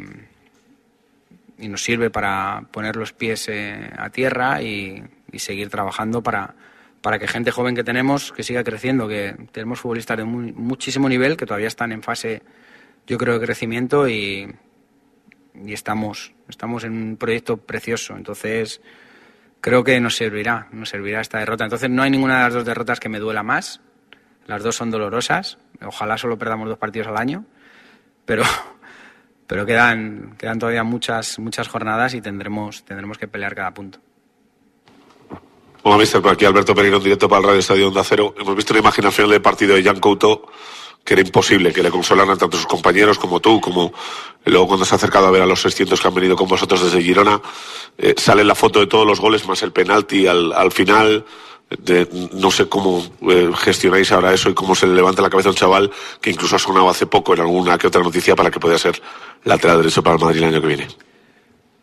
nos 1.58 1.82
sirve 1.82 2.10
para 2.10 2.62
poner 2.70 2.94
los 2.94 3.12
pies 3.12 3.48
eh, 3.48 3.90
a 3.98 4.10
tierra 4.10 4.62
y, 4.62 5.02
seguir 5.38 5.68
trabajando 5.68 6.22
para, 6.22 6.54
para 7.02 7.18
que 7.18 7.26
gente 7.26 7.50
joven 7.50 7.74
que 7.74 7.84
tenemos 7.84 8.32
que 8.32 8.44
siga 8.44 8.62
creciendo, 8.62 9.08
que 9.08 9.34
tenemos 9.50 9.80
futbolistas 9.80 10.16
de 10.16 10.24
muchísimo 10.24 11.08
nivel 11.08 11.36
que 11.36 11.44
todavía 11.44 11.66
están 11.66 11.90
en 11.90 12.04
fase, 12.04 12.40
yo 13.06 13.18
creo, 13.18 13.38
de 13.38 13.44
crecimiento 13.44 14.08
y, 14.08 14.48
y 15.64 15.72
estamos, 15.72 16.32
estamos 16.48 16.84
en 16.84 16.92
un 16.92 17.16
proyecto 17.16 17.56
precioso. 17.56 18.16
Entonces, 18.16 18.80
creo 19.60 19.84
que 19.84 20.00
nos 20.00 20.16
servirá, 20.16 20.68
nos 20.72 20.88
servirá 20.88 21.20
esta 21.20 21.38
derrota. 21.38 21.64
Entonces, 21.64 21.90
no 21.90 22.02
hay 22.02 22.10
ninguna 22.10 22.38
de 22.38 22.42
las 22.44 22.54
dos 22.54 22.64
derrotas 22.64 23.00
que 23.00 23.08
me 23.08 23.18
duela 23.18 23.42
más. 23.42 23.80
Las 24.46 24.62
dos 24.62 24.76
son 24.76 24.90
dolorosas. 24.90 25.58
Ojalá 25.84 26.18
solo 26.18 26.38
perdamos 26.38 26.68
dos 26.68 26.78
partidos 26.78 27.08
al 27.08 27.16
año. 27.16 27.44
Pero, 28.24 28.42
pero 29.46 29.66
quedan, 29.66 30.34
quedan 30.38 30.58
todavía 30.58 30.84
muchas, 30.84 31.38
muchas 31.38 31.68
jornadas 31.68 32.14
y 32.14 32.20
tendremos, 32.20 32.84
tendremos 32.84 33.18
que 33.18 33.28
pelear 33.28 33.54
cada 33.54 33.72
punto. 33.72 34.00
Hola, 35.88 35.98
mister, 35.98 36.20
aquí 36.26 36.44
Alberto 36.44 36.74
Pereiro, 36.74 36.98
directo 36.98 37.28
para 37.28 37.38
el 37.38 37.46
Radio 37.46 37.60
Estadio 37.60 37.86
Onda 37.86 38.02
Cero. 38.02 38.34
Hemos 38.36 38.56
visto 38.56 38.74
la 38.74 38.80
imagen 38.80 39.06
al 39.06 39.12
final 39.12 39.30
del 39.30 39.40
partido 39.40 39.76
de 39.76 39.84
Jan 39.84 40.00
Couto, 40.00 40.48
que 41.06 41.14
era 41.14 41.22
imposible 41.22 41.72
que 41.72 41.82
le 41.82 41.90
consolaran 41.90 42.36
tanto 42.36 42.56
sus 42.56 42.66
compañeros 42.66 43.18
como 43.18 43.40
tú, 43.40 43.60
como 43.60 43.94
luego 44.44 44.66
cuando 44.66 44.84
se 44.84 44.94
ha 44.94 44.96
acercado 44.96 45.28
a 45.28 45.30
ver 45.30 45.40
a 45.40 45.46
los 45.46 45.62
600 45.62 46.00
que 46.00 46.08
han 46.08 46.14
venido 46.14 46.36
con 46.36 46.48
vosotros 46.48 46.82
desde 46.82 47.00
Girona, 47.00 47.40
eh, 47.96 48.14
sale 48.18 48.44
la 48.44 48.56
foto 48.56 48.80
de 48.80 48.88
todos 48.88 49.06
los 49.06 49.20
goles 49.20 49.46
más 49.46 49.62
el 49.62 49.72
penalti 49.72 50.26
al, 50.26 50.52
al 50.52 50.72
final 50.72 51.24
no 52.32 52.50
sé 52.50 52.68
cómo 52.68 53.02
eh, 53.28 53.50
gestionáis 53.56 54.12
ahora 54.12 54.32
eso 54.32 54.48
y 54.48 54.54
cómo 54.54 54.74
se 54.74 54.86
le 54.86 54.94
levanta 54.94 55.20
la 55.22 55.30
cabeza 55.30 55.48
a 55.48 55.52
un 55.52 55.56
chaval 55.56 55.90
que 56.20 56.30
incluso 56.30 56.56
ha 56.56 56.60
sonado 56.60 56.88
hace 56.88 57.06
poco 57.06 57.34
en 57.34 57.40
alguna 57.40 57.76
que 57.76 57.88
otra 57.88 58.02
noticia 58.02 58.36
para 58.36 58.50
que 58.50 58.60
pueda 58.60 58.78
ser 58.78 59.00
lateral 59.44 59.78
derecho 59.78 60.02
para 60.02 60.16
el 60.16 60.22
Madrid 60.22 60.38
el 60.38 60.44
año 60.44 60.60
que 60.60 60.66
viene. 60.68 60.88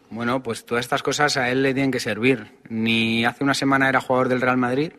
Bueno, 0.10 0.44
pues 0.44 0.66
todas 0.66 0.86
estas 0.86 1.04
cosas 1.04 1.36
a 1.38 1.50
él 1.50 1.64
le 1.64 1.74
tienen 1.74 1.92
que 1.92 2.00
servir. 2.00 2.52
Ni 2.70 3.26
hace 3.26 3.44
una 3.44 3.54
semana 3.54 3.90
era 3.90 4.00
jugador 4.00 4.30
del 4.30 4.42
Real 4.42 4.58
Madrid, 4.58 4.94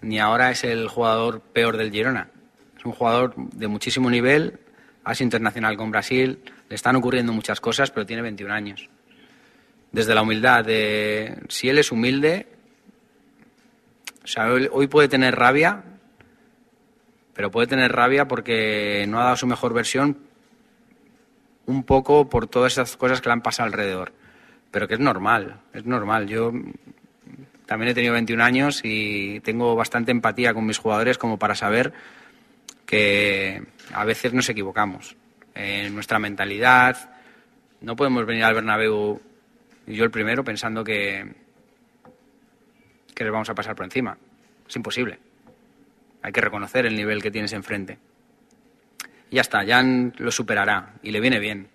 ni 0.00 0.18
ahora 0.18 0.50
es 0.50 0.64
el 0.64 0.88
jugador 0.88 1.40
peor 1.40 1.76
del 1.76 1.92
Girona. 1.92 2.30
Es 2.80 2.86
un 2.86 2.92
jugador 2.92 3.34
de 3.36 3.68
muchísimo 3.68 4.08
nivel, 4.08 4.58
es 5.06 5.20
internacional 5.20 5.76
con 5.76 5.90
Brasil, 5.90 6.38
le 6.66 6.74
están 6.74 6.96
ocurriendo 6.96 7.30
muchas 7.30 7.60
cosas, 7.60 7.90
pero 7.90 8.06
tiene 8.06 8.22
21 8.22 8.54
años. 8.54 8.88
Desde 9.92 10.14
la 10.14 10.22
humildad, 10.22 10.64
si 11.50 11.68
él 11.68 11.78
es 11.78 11.92
humilde, 11.92 12.46
hoy 14.72 14.86
puede 14.86 15.08
tener 15.08 15.36
rabia, 15.36 15.84
pero 17.34 17.50
puede 17.50 17.66
tener 17.66 17.92
rabia 17.92 18.26
porque 18.26 19.04
no 19.06 19.20
ha 19.20 19.24
dado 19.24 19.36
su 19.36 19.46
mejor 19.46 19.74
versión 19.74 20.16
un 21.66 21.84
poco 21.84 22.30
por 22.30 22.46
todas 22.46 22.72
esas 22.72 22.96
cosas 22.96 23.20
que 23.20 23.28
le 23.28 23.34
han 23.34 23.42
pasado 23.42 23.66
alrededor. 23.66 24.14
Pero 24.70 24.88
que 24.88 24.94
es 24.94 25.00
normal, 25.00 25.60
es 25.74 25.84
normal. 25.84 26.28
Yo 26.28 26.50
también 27.66 27.90
he 27.90 27.94
tenido 27.94 28.14
21 28.14 28.42
años 28.42 28.80
y 28.84 29.40
tengo 29.40 29.76
bastante 29.76 30.12
empatía 30.12 30.54
con 30.54 30.64
mis 30.64 30.78
jugadores 30.78 31.18
como 31.18 31.38
para 31.38 31.54
saber 31.54 31.92
que 32.90 33.62
a 33.94 34.04
veces 34.04 34.32
nos 34.32 34.48
equivocamos 34.48 35.14
en 35.54 35.94
nuestra 35.94 36.18
mentalidad. 36.18 37.14
No 37.80 37.94
podemos 37.94 38.26
venir 38.26 38.42
al 38.42 38.54
Bernabéu, 38.54 39.20
y 39.86 39.94
yo 39.94 40.02
el 40.02 40.10
primero, 40.10 40.42
pensando 40.42 40.82
que, 40.82 41.24
que 43.14 43.22
les 43.22 43.32
vamos 43.32 43.48
a 43.48 43.54
pasar 43.54 43.76
por 43.76 43.84
encima. 43.84 44.18
Es 44.68 44.74
imposible. 44.74 45.20
Hay 46.22 46.32
que 46.32 46.40
reconocer 46.40 46.84
el 46.84 46.96
nivel 46.96 47.22
que 47.22 47.30
tienes 47.30 47.52
enfrente. 47.52 47.96
Y 49.30 49.36
ya 49.36 49.42
está, 49.42 49.64
Jan 49.64 50.12
lo 50.18 50.32
superará 50.32 50.94
y 51.00 51.12
le 51.12 51.20
viene 51.20 51.38
bien. 51.38 51.68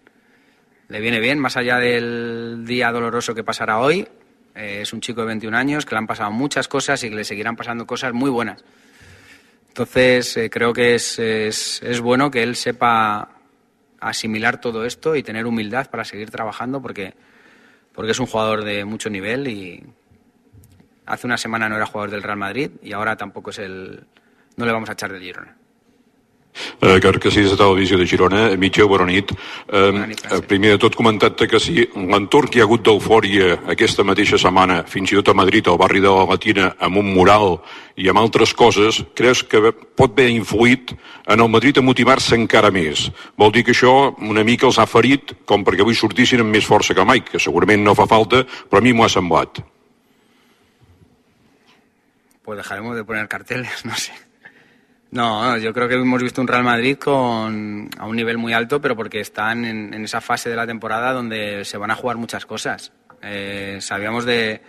Le 0.89 0.99
viene 0.99 1.21
bien, 1.21 1.39
más 1.39 1.55
allá 1.55 1.77
del 1.77 2.65
día 2.65 2.91
doloroso 2.91 3.33
que 3.33 3.43
pasará 3.45 3.79
hoy. 3.79 4.05
Eh, 4.53 4.79
es 4.81 4.91
un 4.91 4.99
chico 4.99 5.21
de 5.21 5.27
21 5.27 5.55
años 5.57 5.85
que 5.85 5.95
le 5.95 5.99
han 5.99 6.07
pasado 6.07 6.31
muchas 6.31 6.67
cosas 6.67 7.01
y 7.05 7.09
que 7.09 7.15
le 7.15 7.23
seguirán 7.23 7.55
pasando 7.55 7.87
cosas 7.87 8.11
muy 8.11 8.29
buenas. 8.29 8.65
Entonces, 9.75 10.37
eh, 10.37 10.49
creo 10.49 10.71
que 10.71 10.95
es, 10.95 11.19
es, 11.19 11.81
es 11.83 11.99
bueno 11.99 12.31
que 12.31 12.43
él 12.43 12.55
sepa 12.55 13.29
asimilar 13.99 14.61
todo 14.61 14.85
esto 14.85 15.17
y 15.17 15.23
tener 15.23 15.45
humildad 15.45 15.89
para 15.89 16.05
seguir 16.05 16.31
trabajando 16.31 16.81
porque, 16.81 17.13
porque 17.91 18.11
es 18.11 18.19
un 18.21 18.25
jugador 18.25 18.63
de 18.63 18.85
mucho 18.85 19.09
nivel 19.09 19.49
y, 19.49 19.83
Hace 21.05 21.27
una 21.27 21.37
semana 21.37 21.69
no 21.69 21.75
era 21.75 21.85
jugador 21.85 22.09
del 22.09 22.23
Real 22.23 22.37
Madrid 22.37 22.71
y 22.81 22.93
ahora 22.93 23.15
tampoco 23.15 23.51
es 23.51 23.59
el. 23.59 24.05
No 24.57 24.65
le 24.65 24.71
vamos 24.71 24.89
a 24.89 24.93
echar 24.93 25.11
del 25.11 25.21
Girona. 25.21 25.55
Eh, 26.81 26.99
sí, 27.31 27.41
de 27.41 27.57
Televisió 27.57 27.97
de 27.97 28.07
Girona, 28.07 28.49
mitja 28.57 28.85
bona 28.85 29.05
nit. 29.05 29.31
Eh, 29.67 30.15
eh, 30.31 30.41
primer 30.47 30.71
de 30.71 30.77
tot, 30.77 30.95
comentat 30.95 31.35
que 31.49 31.59
si 31.59 31.87
l'entorn 31.95 32.47
que 32.47 32.59
hi 32.59 32.61
ha 32.61 32.65
hagut 32.65 32.83
d'eufòria 32.85 33.59
aquesta 33.71 34.03
mateixa 34.03 34.37
setmana, 34.37 34.83
fins 34.87 35.11
i 35.11 35.15
tot 35.15 35.29
a 35.29 35.33
Madrid, 35.33 35.67
al 35.67 35.77
barri 35.77 35.99
de 35.99 36.09
la 36.09 36.25
Latina, 36.25 36.73
amb 36.79 36.97
un 36.97 37.13
mural 37.13 37.59
i 37.95 38.09
amb 38.09 38.19
altres 38.19 38.53
coses, 38.53 39.03
creus 39.15 39.43
que 39.43 39.71
pot 39.95 40.11
haver 40.11 40.29
influït 40.31 40.95
en 41.27 41.39
el 41.39 41.49
Madrid 41.49 41.77
a 41.77 41.81
motivar-se 41.81 42.35
encara 42.35 42.71
més? 42.71 43.09
Vol 43.37 43.51
dir 43.51 43.63
que 43.63 43.75
això 43.75 44.15
una 44.19 44.43
mica 44.43 44.67
els 44.67 44.79
ha 44.79 44.85
ferit 44.85 45.35
com 45.45 45.63
perquè 45.63 45.81
avui 45.81 45.95
sortissin 45.95 46.43
amb 46.43 46.51
més 46.55 46.65
força 46.65 46.93
que 46.93 47.05
mai, 47.05 47.23
que 47.23 47.39
segurament 47.39 47.83
no 47.83 47.95
fa 47.95 48.07
falta, 48.07 48.45
però 48.69 48.79
a 48.79 48.85
mi 48.85 48.93
m'ho 48.93 49.05
ha 49.05 49.09
semblat. 49.09 49.63
Pues 52.45 52.57
dejaremos 52.57 52.95
de 52.95 53.03
poner 53.03 53.27
carteles, 53.27 53.85
no 53.89 53.95
sé. 53.95 54.24
No, 55.11 55.57
yo 55.57 55.73
creo 55.73 55.87
que 55.87 55.95
hemos 55.95 56.21
visto 56.21 56.41
un 56.41 56.47
Real 56.47 56.63
Madrid 56.63 56.97
con, 56.97 57.89
a 57.97 58.05
un 58.05 58.15
nivel 58.15 58.37
muy 58.37 58.53
alto, 58.53 58.81
pero 58.81 58.95
porque 58.95 59.19
están 59.19 59.63
en, 59.63 59.93
esa 60.03 60.19
fase 60.19 60.49
de 60.49 60.55
la 60.55 60.67
temporada 60.67 61.13
donde 61.13 61.63
se 61.63 61.77
van 61.77 61.91
a 61.91 61.95
jugar 61.95 62.17
muchas 62.17 62.45
cosas. 62.45 62.91
Eh, 63.21 63.77
sabíamos 63.79 64.25
de, 64.25 64.61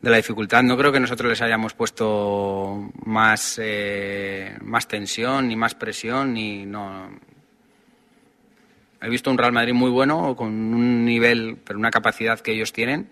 la 0.00 0.16
dificultad. 0.16 0.62
No 0.62 0.76
creo 0.76 0.92
que 0.92 1.00
nosotros 1.00 1.28
les 1.28 1.42
hayamos 1.42 1.74
puesto 1.74 2.90
más, 3.04 3.60
eh, 3.62 4.56
más 4.62 4.88
tensión, 4.88 5.48
ni 5.48 5.56
más 5.56 5.74
presión, 5.74 6.32
ni 6.32 6.64
no. 6.64 7.10
He 9.02 9.08
visto 9.10 9.30
un 9.30 9.36
Real 9.36 9.52
Madrid 9.52 9.74
muy 9.74 9.90
bueno, 9.90 10.34
con 10.34 10.48
un 10.48 11.04
nivel, 11.04 11.58
pero 11.62 11.78
una 11.78 11.90
capacidad 11.90 12.40
que 12.40 12.52
ellos 12.52 12.72
tienen, 12.72 13.10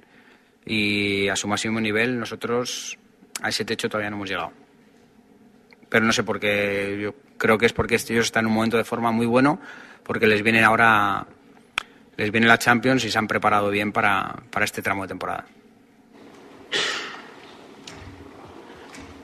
y 0.65 1.29
a 1.29 1.37
su 1.37 1.49
máximo 1.49 1.81
nivel 1.81 2.19
nosotros 2.19 2.99
a 3.43 3.51
ese 3.51 3.65
techo 3.65 3.89
todavía 3.89 4.09
no 4.09 4.17
hemos 4.17 4.29
llegado 4.31 4.62
pero 5.93 6.07
no 6.07 6.13
sé 6.15 6.25
por 6.25 6.41
qué. 6.41 6.99
Yo 7.03 7.15
creo 7.37 7.59
que 7.59 7.67
es 7.67 7.75
porque 7.75 7.97
ellos 7.97 8.25
están 8.25 8.45
en 8.45 8.47
un 8.47 8.55
momento 8.55 8.79
de 8.79 8.85
forma 8.85 9.13
muy 9.13 9.27
bueno, 9.27 9.61
porque 10.03 10.27
les 10.27 10.43
viene 10.43 10.65
ahora 10.65 11.27
les 12.17 12.33
viene 12.33 12.47
la 12.47 12.59
Champions 12.59 13.05
y 13.05 13.11
se 13.11 13.19
han 13.19 13.29
preparado 13.29 13.69
bien 13.69 13.93
para, 13.93 14.35
para 14.51 14.65
este 14.65 14.81
tramo 14.81 15.03
de 15.03 15.09
temporada. 15.09 15.45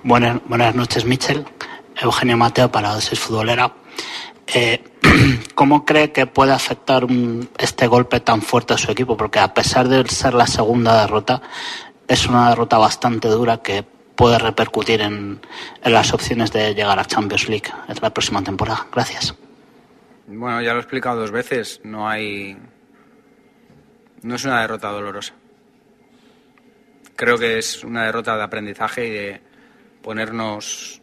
Buenas, 0.03 0.41
buenas 0.45 0.75
noches, 0.75 1.07
Michel. 1.07 1.47
Eugenio 2.03 2.37
Mateo 2.37 2.71
para 2.71 2.91
Dosis 2.91 3.19
Futbolera. 3.19 3.73
Eh, 4.47 4.85
¿Cómo 5.55 5.87
cree 5.87 6.13
que 6.13 6.27
puede 6.27 6.53
afectar 6.53 7.07
este 7.57 7.87
golpe 7.87 8.21
tan 8.21 8.43
fuerte 8.43 8.75
a 8.75 8.79
su 8.79 8.93
equipo? 8.93 9.17
Porque 9.17 9.39
a 9.39 9.55
pesar 9.55 9.89
de 9.89 10.07
ser 10.07 10.35
la 10.35 10.47
segunda 10.47 11.01
derrota, 11.01 11.41
es 12.07 12.27
una 12.27 12.51
derrota 12.51 12.77
bastante 12.77 13.29
dura 13.29 13.63
que 13.63 13.85
puede 14.19 14.37
repercutir 14.37 15.01
en, 15.01 15.41
en, 15.81 15.93
las 15.93 16.13
opciones 16.13 16.51
de 16.51 16.75
llegar 16.75 16.99
a 16.99 17.05
Champions 17.05 17.49
League 17.49 17.71
en 17.87 17.95
la 18.03 18.13
próxima 18.13 18.43
temporada. 18.43 18.89
Gracias. 18.93 19.33
Bueno, 20.27 20.61
ya 20.61 20.73
lo 20.73 20.81
he 20.81 20.83
explicado 20.83 21.21
dos 21.21 21.31
veces. 21.31 21.81
No 21.85 22.09
hay. 22.09 22.59
No 24.23 24.35
es 24.35 24.45
una 24.45 24.61
derrota 24.61 24.89
dolorosa. 24.89 25.35
Creo 27.15 27.39
que 27.39 27.59
es 27.59 27.85
una 27.85 28.07
derrota 28.07 28.37
de 28.37 28.43
aprendizaje 28.43 29.07
y 29.07 29.11
de 29.11 29.41
ponernos 30.03 31.01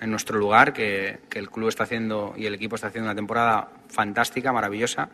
en 0.00 0.10
nuestro 0.10 0.36
lugar, 0.36 0.72
que, 0.72 1.20
que 1.28 1.38
el 1.38 1.50
club 1.50 1.68
está 1.68 1.84
haciendo 1.84 2.34
y 2.36 2.46
el 2.46 2.54
equipo 2.54 2.74
está 2.74 2.88
haciendo 2.88 3.08
una 3.08 3.16
temporada 3.16 3.68
fantástica, 3.88 4.52
maravillosa. 4.52 5.08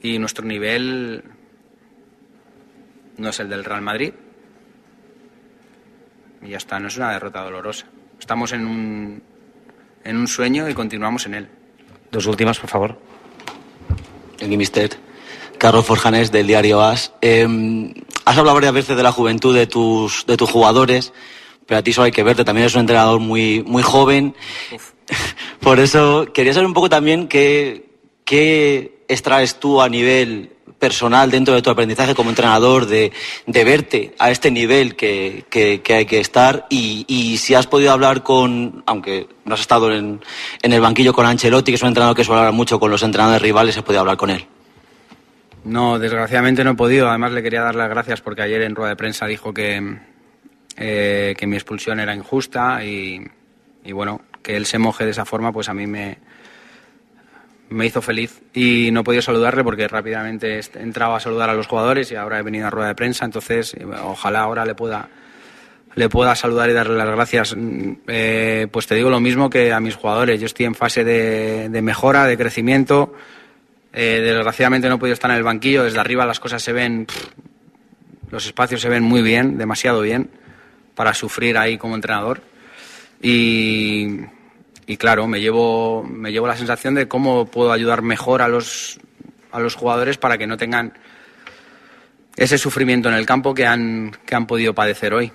Y 0.00 0.20
nuestro 0.20 0.44
nivel 0.44 1.24
no 3.16 3.30
es 3.30 3.40
el 3.40 3.48
del 3.48 3.64
Real 3.64 3.82
Madrid, 3.82 4.12
y 6.42 6.50
ya 6.50 6.56
está, 6.56 6.78
no 6.78 6.88
es 6.88 6.96
una 6.96 7.12
derrota 7.12 7.42
dolorosa. 7.42 7.86
Estamos 8.18 8.52
en 8.52 8.66
un, 8.66 9.22
en 10.04 10.16
un 10.16 10.28
sueño 10.28 10.68
y 10.68 10.74
continuamos 10.74 11.26
en 11.26 11.34
él. 11.34 11.48
Dos 12.10 12.26
últimas, 12.26 12.58
por 12.58 12.70
favor. 12.70 12.98
El 14.38 14.56
mister. 14.56 14.98
Carlos 15.58 15.86
Forjanés, 15.86 16.30
del 16.30 16.46
diario 16.46 16.82
AS. 16.82 17.12
Em, 17.20 17.92
has 18.24 18.36
hablado 18.36 18.54
varias 18.54 18.72
veces 18.72 18.96
de 18.96 19.02
la 19.02 19.12
juventud 19.12 19.54
de 19.54 19.66
tus, 19.66 20.26
de 20.26 20.36
tus 20.36 20.50
jugadores, 20.50 21.12
pero 21.66 21.78
a 21.78 21.82
ti 21.82 21.92
solo 21.92 22.06
hay 22.06 22.12
que 22.12 22.22
verte. 22.22 22.44
También 22.44 22.64
eres 22.64 22.74
un 22.74 22.82
entrenador 22.82 23.20
muy, 23.20 23.62
muy 23.62 23.82
joven. 23.82 24.34
Por 25.60 25.80
eso 25.80 26.26
quería 26.32 26.52
saber 26.52 26.66
un 26.66 26.74
poco 26.74 26.88
también 26.88 27.28
qué, 27.28 27.90
qué 28.24 29.04
extraes 29.08 29.58
tú 29.58 29.80
a 29.80 29.88
nivel 29.88 30.55
personal 30.78 31.30
dentro 31.30 31.54
de 31.54 31.62
tu 31.62 31.70
aprendizaje 31.70 32.14
como 32.14 32.30
entrenador 32.30 32.86
de, 32.86 33.12
de 33.46 33.64
verte 33.64 34.14
a 34.18 34.30
este 34.30 34.50
nivel 34.50 34.94
que, 34.96 35.44
que, 35.50 35.80
hay 35.94 36.06
que 36.06 36.20
estar 36.20 36.66
y, 36.68 37.04
y, 37.08 37.38
si 37.38 37.54
has 37.54 37.66
podido 37.66 37.92
hablar 37.92 38.22
con, 38.22 38.82
aunque 38.86 39.26
no 39.44 39.54
has 39.54 39.60
estado 39.60 39.92
en, 39.92 40.20
en, 40.62 40.72
el 40.72 40.80
banquillo 40.80 41.12
con 41.12 41.26
Ancelotti, 41.26 41.72
que 41.72 41.76
es 41.76 41.82
un 41.82 41.88
entrenador 41.88 42.16
que 42.16 42.24
suele 42.24 42.40
hablar 42.40 42.54
mucho 42.54 42.78
con 42.78 42.90
los 42.90 43.02
entrenadores 43.02 43.42
rivales, 43.42 43.76
has 43.76 43.82
podido 43.82 44.00
hablar 44.00 44.16
con 44.16 44.30
él. 44.30 44.46
No, 45.64 45.98
desgraciadamente 45.98 46.62
no 46.62 46.72
he 46.72 46.74
podido. 46.74 47.08
Además 47.08 47.32
le 47.32 47.42
quería 47.42 47.62
dar 47.62 47.74
las 47.74 47.88
gracias 47.88 48.20
porque 48.20 48.42
ayer 48.42 48.62
en 48.62 48.76
rueda 48.76 48.90
de 48.90 48.96
prensa 48.96 49.26
dijo 49.26 49.52
que, 49.52 49.98
eh, 50.76 51.34
que 51.36 51.46
mi 51.46 51.56
expulsión 51.56 51.98
era 51.98 52.14
injusta 52.14 52.84
y, 52.84 53.20
y 53.84 53.92
bueno, 53.92 54.20
que 54.42 54.56
él 54.56 54.66
se 54.66 54.78
moje 54.78 55.04
de 55.04 55.10
esa 55.10 55.24
forma, 55.24 55.52
pues 55.52 55.68
a 55.68 55.74
mí 55.74 55.88
me, 55.88 56.18
me 57.68 57.86
hizo 57.86 58.00
feliz 58.02 58.40
y 58.54 58.90
no 58.92 59.04
podido 59.04 59.22
saludarle 59.22 59.64
porque 59.64 59.88
rápidamente 59.88 60.58
he 60.58 60.82
entrado 60.82 61.14
a 61.14 61.20
saludar 61.20 61.50
a 61.50 61.54
los 61.54 61.66
jugadores 61.66 62.10
y 62.12 62.16
ahora 62.16 62.38
he 62.38 62.42
venido 62.42 62.66
a 62.66 62.70
rueda 62.70 62.88
de 62.88 62.94
prensa, 62.94 63.24
entonces 63.24 63.74
eh, 63.74 63.84
ojalá 63.84 64.40
ahora 64.40 64.64
le 64.64 64.74
pueda 64.74 65.08
le 65.96 66.10
pueda 66.10 66.34
saludar 66.36 66.68
y 66.70 66.74
darle 66.74 66.94
las 66.94 67.08
gracias. 67.08 67.56
Mm, 67.56 67.92
eh, 68.06 68.68
pues 68.70 68.86
te 68.86 68.94
digo 68.94 69.10
lo 69.10 69.18
mismo 69.18 69.50
que 69.50 69.72
a 69.72 69.80
mis 69.80 69.96
jugadores. 69.96 70.38
Yo 70.38 70.46
estoy 70.46 70.66
en 70.66 70.74
fase 70.74 71.04
de, 71.04 71.82
mejora, 71.82 72.26
de 72.26 72.36
crecimiento. 72.36 73.14
Eh, 73.92 74.20
desgraciadamente 74.22 74.88
no 74.88 74.96
he 74.96 74.98
podido 74.98 75.14
estar 75.14 75.30
en 75.30 75.38
el 75.38 75.42
banquillo. 75.42 75.84
Desde 75.84 75.98
arriba 75.98 76.26
las 76.26 76.38
cosas 76.38 76.62
se 76.62 76.72
ven, 76.72 77.06
los 78.30 78.44
espacios 78.46 78.82
se 78.82 78.90
ven 78.90 79.02
muy 79.02 79.22
bien, 79.22 79.56
demasiado 79.56 80.02
bien, 80.02 80.30
para 80.94 81.14
sufrir 81.14 81.56
ahí 81.56 81.78
como 81.78 81.94
entrenador. 81.94 82.42
Y, 83.22 84.18
y 84.86 84.96
claro, 84.96 85.26
me 85.26 85.40
llevo, 85.40 86.04
me 86.04 86.30
llevo 86.30 86.46
la 86.46 86.56
sensación 86.56 86.94
de 86.94 87.08
cómo 87.08 87.46
puedo 87.46 87.72
ayudar 87.72 88.02
mejor 88.02 88.40
a 88.40 88.48
los, 88.48 89.00
a 89.50 89.58
los 89.58 89.74
jugadores 89.74 90.16
para 90.16 90.38
que 90.38 90.46
no 90.46 90.56
tengan 90.56 90.92
ese 92.36 92.56
sufrimiento 92.56 93.08
en 93.08 93.16
el 93.16 93.26
campo 93.26 93.52
que 93.52 93.66
han, 93.66 94.16
que 94.24 94.34
han 94.36 94.46
podido 94.46 94.74
padecer 94.74 95.12
hoy. 95.12 95.32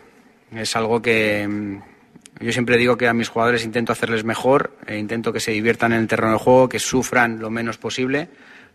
Es 0.55 0.75
algo 0.75 1.01
que 1.01 1.45
mm, 1.47 2.43
yo 2.45 2.51
siempre 2.53 2.77
digo 2.77 2.97
que 2.97 3.07
a 3.07 3.13
mis 3.13 3.27
jugadores 3.27 3.65
intento 3.65 3.91
hacerles 3.91 4.23
mejor, 4.23 4.77
e 4.87 4.97
intento 4.97 5.33
que 5.33 5.39
se 5.39 5.51
diviertan 5.51 5.91
en 5.91 5.99
el 5.99 6.07
terreno 6.07 6.33
de 6.33 6.39
juego, 6.39 6.69
que 6.69 6.79
sufran 6.79 7.39
lo 7.39 7.49
menos 7.49 7.77
posible, 7.77 8.29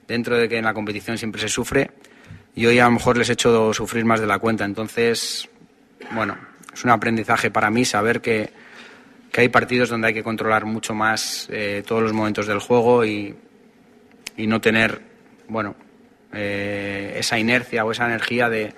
dentro 0.06 0.36
de 0.36 0.48
que 0.48 0.58
en 0.58 0.64
la 0.64 0.74
competición 0.74 1.16
siempre 1.16 1.40
se 1.40 1.48
sufre. 1.48 1.90
Y 2.54 2.66
hoy 2.66 2.78
a 2.78 2.84
lo 2.84 2.92
mejor 2.92 3.16
les 3.16 3.30
he 3.30 3.32
hecho 3.32 3.72
sufrir 3.72 4.04
más 4.04 4.20
de 4.20 4.26
la 4.26 4.38
cuenta. 4.38 4.64
Entonces, 4.64 5.48
bueno, 6.12 6.36
es 6.72 6.84
un 6.84 6.90
aprendizaje 6.90 7.50
para 7.50 7.70
mí 7.70 7.84
saber 7.84 8.20
que, 8.20 8.50
que 9.30 9.40
hay 9.42 9.48
partidos 9.48 9.88
donde 9.88 10.08
hay 10.08 10.14
que 10.14 10.22
controlar 10.22 10.64
mucho 10.64 10.94
más 10.94 11.48
eh, 11.50 11.82
todos 11.86 12.02
los 12.02 12.12
momentos 12.12 12.46
del 12.46 12.58
juego 12.58 13.04
y, 13.04 13.34
y 14.36 14.46
no 14.46 14.60
tener, 14.60 15.00
bueno, 15.48 15.74
eh, 16.32 17.14
esa 17.18 17.38
inercia 17.38 17.84
o 17.84 17.92
esa 17.92 18.06
energía 18.06 18.48
de, 18.48 18.74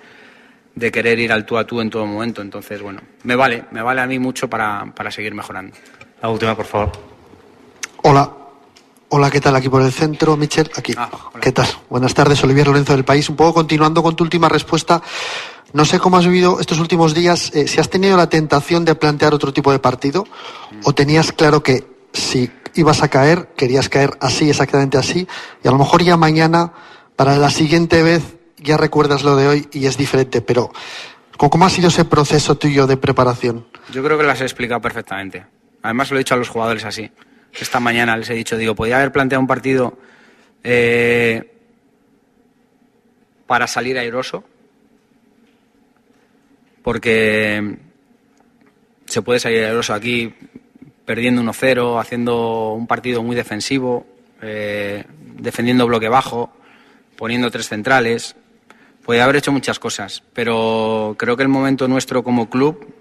de, 0.75 0.91
querer 0.91 1.19
ir 1.19 1.31
al 1.31 1.45
tú 1.45 1.57
a 1.57 1.65
tú 1.65 1.81
en 1.81 1.89
todo 1.89 2.05
momento. 2.05 2.41
Entonces, 2.41 2.81
bueno, 2.81 3.01
me 3.23 3.35
vale, 3.35 3.65
me 3.71 3.81
vale 3.81 4.01
a 4.01 4.07
mí 4.07 4.19
mucho 4.19 4.49
para, 4.49 4.93
para 4.95 5.11
seguir 5.11 5.33
mejorando. 5.33 5.75
La 6.21 6.29
última, 6.29 6.55
por 6.55 6.65
favor. 6.65 6.91
Hola. 8.03 8.35
Hola, 9.11 9.31
¿qué 9.31 9.41
tal? 9.41 9.55
Aquí 9.55 9.69
por 9.69 9.81
el 9.81 9.91
centro, 9.91 10.37
Michel. 10.37 10.69
Aquí. 10.75 10.93
Ah, 10.95 11.09
¿Qué 11.41 11.51
tal? 11.51 11.65
Buenas 11.89 12.13
tardes, 12.13 12.43
Olivier 12.43 12.67
Lorenzo 12.67 12.93
del 12.93 13.03
País. 13.03 13.27
Un 13.27 13.35
poco 13.35 13.55
continuando 13.55 14.03
con 14.03 14.15
tu 14.15 14.23
última 14.23 14.47
respuesta 14.47 15.01
no 15.73 15.85
sé 15.85 15.99
cómo 15.99 16.17
has 16.17 16.25
vivido 16.25 16.59
estos 16.59 16.79
últimos 16.79 17.13
días, 17.13 17.51
eh, 17.53 17.67
si 17.67 17.79
has 17.79 17.89
tenido 17.89 18.17
la 18.17 18.29
tentación 18.29 18.85
de 18.85 18.95
plantear 18.95 19.33
otro 19.33 19.53
tipo 19.53 19.71
de 19.71 19.79
partido 19.79 20.25
o 20.83 20.93
tenías 20.93 21.31
claro 21.31 21.61
que 21.63 21.85
si 22.13 22.51
ibas 22.75 23.03
a 23.03 23.07
caer, 23.07 23.49
querías 23.55 23.89
caer 23.89 24.11
así, 24.19 24.49
exactamente 24.49 24.97
así, 24.97 25.27
y 25.63 25.67
a 25.67 25.71
lo 25.71 25.77
mejor 25.77 26.03
ya 26.03 26.17
mañana, 26.17 26.73
para 27.15 27.37
la 27.37 27.49
siguiente 27.49 28.03
vez, 28.03 28.37
ya 28.57 28.77
recuerdas 28.77 29.23
lo 29.23 29.35
de 29.35 29.47
hoy 29.47 29.67
y 29.71 29.85
es 29.85 29.97
diferente, 29.97 30.41
pero 30.41 30.71
¿cómo 31.37 31.65
ha 31.65 31.69
sido 31.69 31.89
ese 31.89 32.05
proceso 32.05 32.55
tuyo 32.55 32.87
de 32.87 32.97
preparación? 32.97 33.67
Yo 33.91 34.03
creo 34.03 34.17
que 34.17 34.23
lo 34.23 34.31
has 34.31 34.41
explicado 34.41 34.81
perfectamente. 34.81 35.45
Además 35.81 36.11
lo 36.11 36.17
he 36.17 36.19
dicho 36.19 36.33
a 36.33 36.37
los 36.37 36.49
jugadores 36.49 36.83
así. 36.85 37.09
Esta 37.53 37.79
mañana 37.79 38.15
les 38.17 38.29
he 38.29 38.33
dicho, 38.33 38.57
digo, 38.57 38.75
podía 38.75 38.97
haber 38.97 39.11
planteado 39.11 39.41
un 39.41 39.47
partido 39.47 39.97
eh, 40.63 41.51
para 43.47 43.65
salir 43.65 43.97
airoso, 43.97 44.43
porque 46.89 47.77
se 49.05 49.21
puede 49.21 49.39
salir 49.39 49.63
airoso 49.63 49.93
aquí 49.93 50.33
perdiendo 51.05 51.43
1-0, 51.43 52.01
haciendo 52.01 52.73
un 52.73 52.87
partido 52.87 53.21
muy 53.21 53.35
defensivo, 53.35 54.07
eh, 54.41 55.03
defendiendo 55.35 55.85
bloque 55.85 56.09
bajo, 56.09 56.51
poniendo 57.15 57.51
tres 57.51 57.69
centrales. 57.69 58.35
Puede 59.05 59.21
haber 59.21 59.35
hecho 59.35 59.51
muchas 59.51 59.77
cosas, 59.77 60.23
pero 60.33 61.15
creo 61.19 61.37
que 61.37 61.43
el 61.43 61.49
momento 61.49 61.87
nuestro 61.87 62.23
como 62.23 62.49
club 62.49 62.91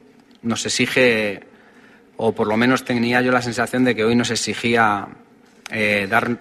nos 0.42 0.66
exige 0.66 1.44
o 2.18 2.32
por 2.32 2.46
lo 2.46 2.58
menos 2.58 2.84
tenía 2.84 3.22
yo 3.22 3.32
la 3.32 3.40
sensación 3.40 3.84
de 3.84 3.94
que 3.94 4.04
hoy 4.04 4.14
nos 4.14 4.30
exigía 4.30 5.08
eh, 5.70 6.06
dar, 6.10 6.36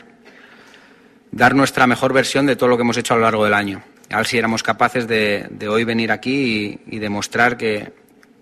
dar 1.32 1.56
nuestra 1.56 1.88
mejor 1.88 2.12
versión 2.12 2.46
de 2.46 2.58
todo 2.58 2.68
lo 2.68 2.76
que 2.76 2.82
hemos 2.82 2.98
hecho 2.98 3.14
a 3.14 3.18
lo 3.18 3.24
largo 3.24 3.46
del 3.46 3.54
año. 3.54 3.84
A 4.10 4.18
ver 4.18 4.26
si 4.26 4.38
éramos 4.38 4.64
capaces 4.64 5.08
de, 5.08 5.68
hoy 5.70 5.84
venir 5.84 6.12
aquí 6.12 6.80
y, 6.88 6.96
y 6.96 7.00
demostrar 7.00 7.58
que, 7.58 7.92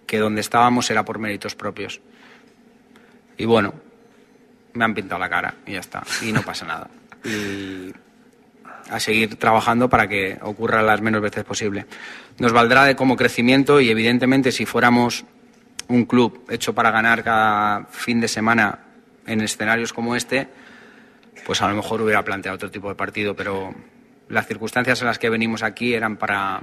que 0.05 0.19
donde 0.19 0.41
estábamos 0.41 0.89
era 0.91 1.03
por 1.03 1.19
méritos 1.19 1.55
propios. 1.55 2.01
Y 3.37 3.45
bueno, 3.45 3.73
me 4.73 4.85
han 4.85 4.93
pintado 4.93 5.19
la 5.19 5.29
cara 5.29 5.55
y 5.65 5.73
ya 5.73 5.79
está, 5.79 6.03
y 6.21 6.31
no 6.31 6.41
pasa 6.41 6.65
nada. 6.65 6.89
Y 7.23 7.93
a 8.89 8.99
seguir 8.99 9.35
trabajando 9.37 9.89
para 9.89 10.07
que 10.07 10.37
ocurra 10.41 10.83
las 10.83 11.01
menos 11.01 11.21
veces 11.21 11.43
posible. 11.43 11.85
Nos 12.37 12.53
valdrá 12.53 12.85
de 12.85 12.95
como 12.95 13.15
crecimiento 13.15 13.79
y 13.79 13.89
evidentemente 13.89 14.51
si 14.51 14.65
fuéramos 14.65 15.25
un 15.87 16.05
club 16.05 16.45
hecho 16.49 16.73
para 16.73 16.91
ganar 16.91 17.23
cada 17.23 17.85
fin 17.85 18.19
de 18.19 18.27
semana 18.27 18.79
en 19.25 19.41
escenarios 19.41 19.93
como 19.93 20.15
este, 20.15 20.47
pues 21.45 21.61
a 21.61 21.67
lo 21.67 21.75
mejor 21.75 22.01
hubiera 22.01 22.23
planteado 22.23 22.55
otro 22.55 22.71
tipo 22.71 22.89
de 22.89 22.95
partido, 22.95 23.35
pero 23.35 23.73
las 24.29 24.47
circunstancias 24.47 25.01
en 25.01 25.07
las 25.07 25.19
que 25.19 25.29
venimos 25.29 25.63
aquí 25.63 25.93
eran 25.93 26.17
para, 26.17 26.61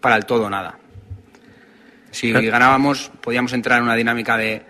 para 0.00 0.16
el 0.16 0.26
todo 0.26 0.50
nada. 0.50 0.78
Si 2.10 2.30
ganábamos, 2.30 3.10
podíamos 3.20 3.52
entrar 3.52 3.78
en 3.78 3.84
una 3.84 3.94
dinámica 3.94 4.36
de, 4.36 4.62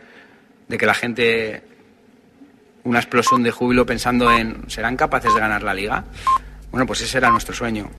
de 0.68 0.78
que 0.78 0.86
la 0.86 0.94
gente, 0.94 1.62
una 2.84 3.00
explosión 3.00 3.42
de 3.42 3.50
júbilo 3.50 3.84
pensando 3.84 4.30
en, 4.30 4.70
¿serán 4.70 4.96
capaces 4.96 5.34
de 5.34 5.40
ganar 5.40 5.62
la 5.62 5.74
liga? 5.74 6.04
Bueno, 6.70 6.86
pues 6.86 7.02
ese 7.02 7.18
era 7.18 7.30
nuestro 7.30 7.54
sueño. 7.54 7.90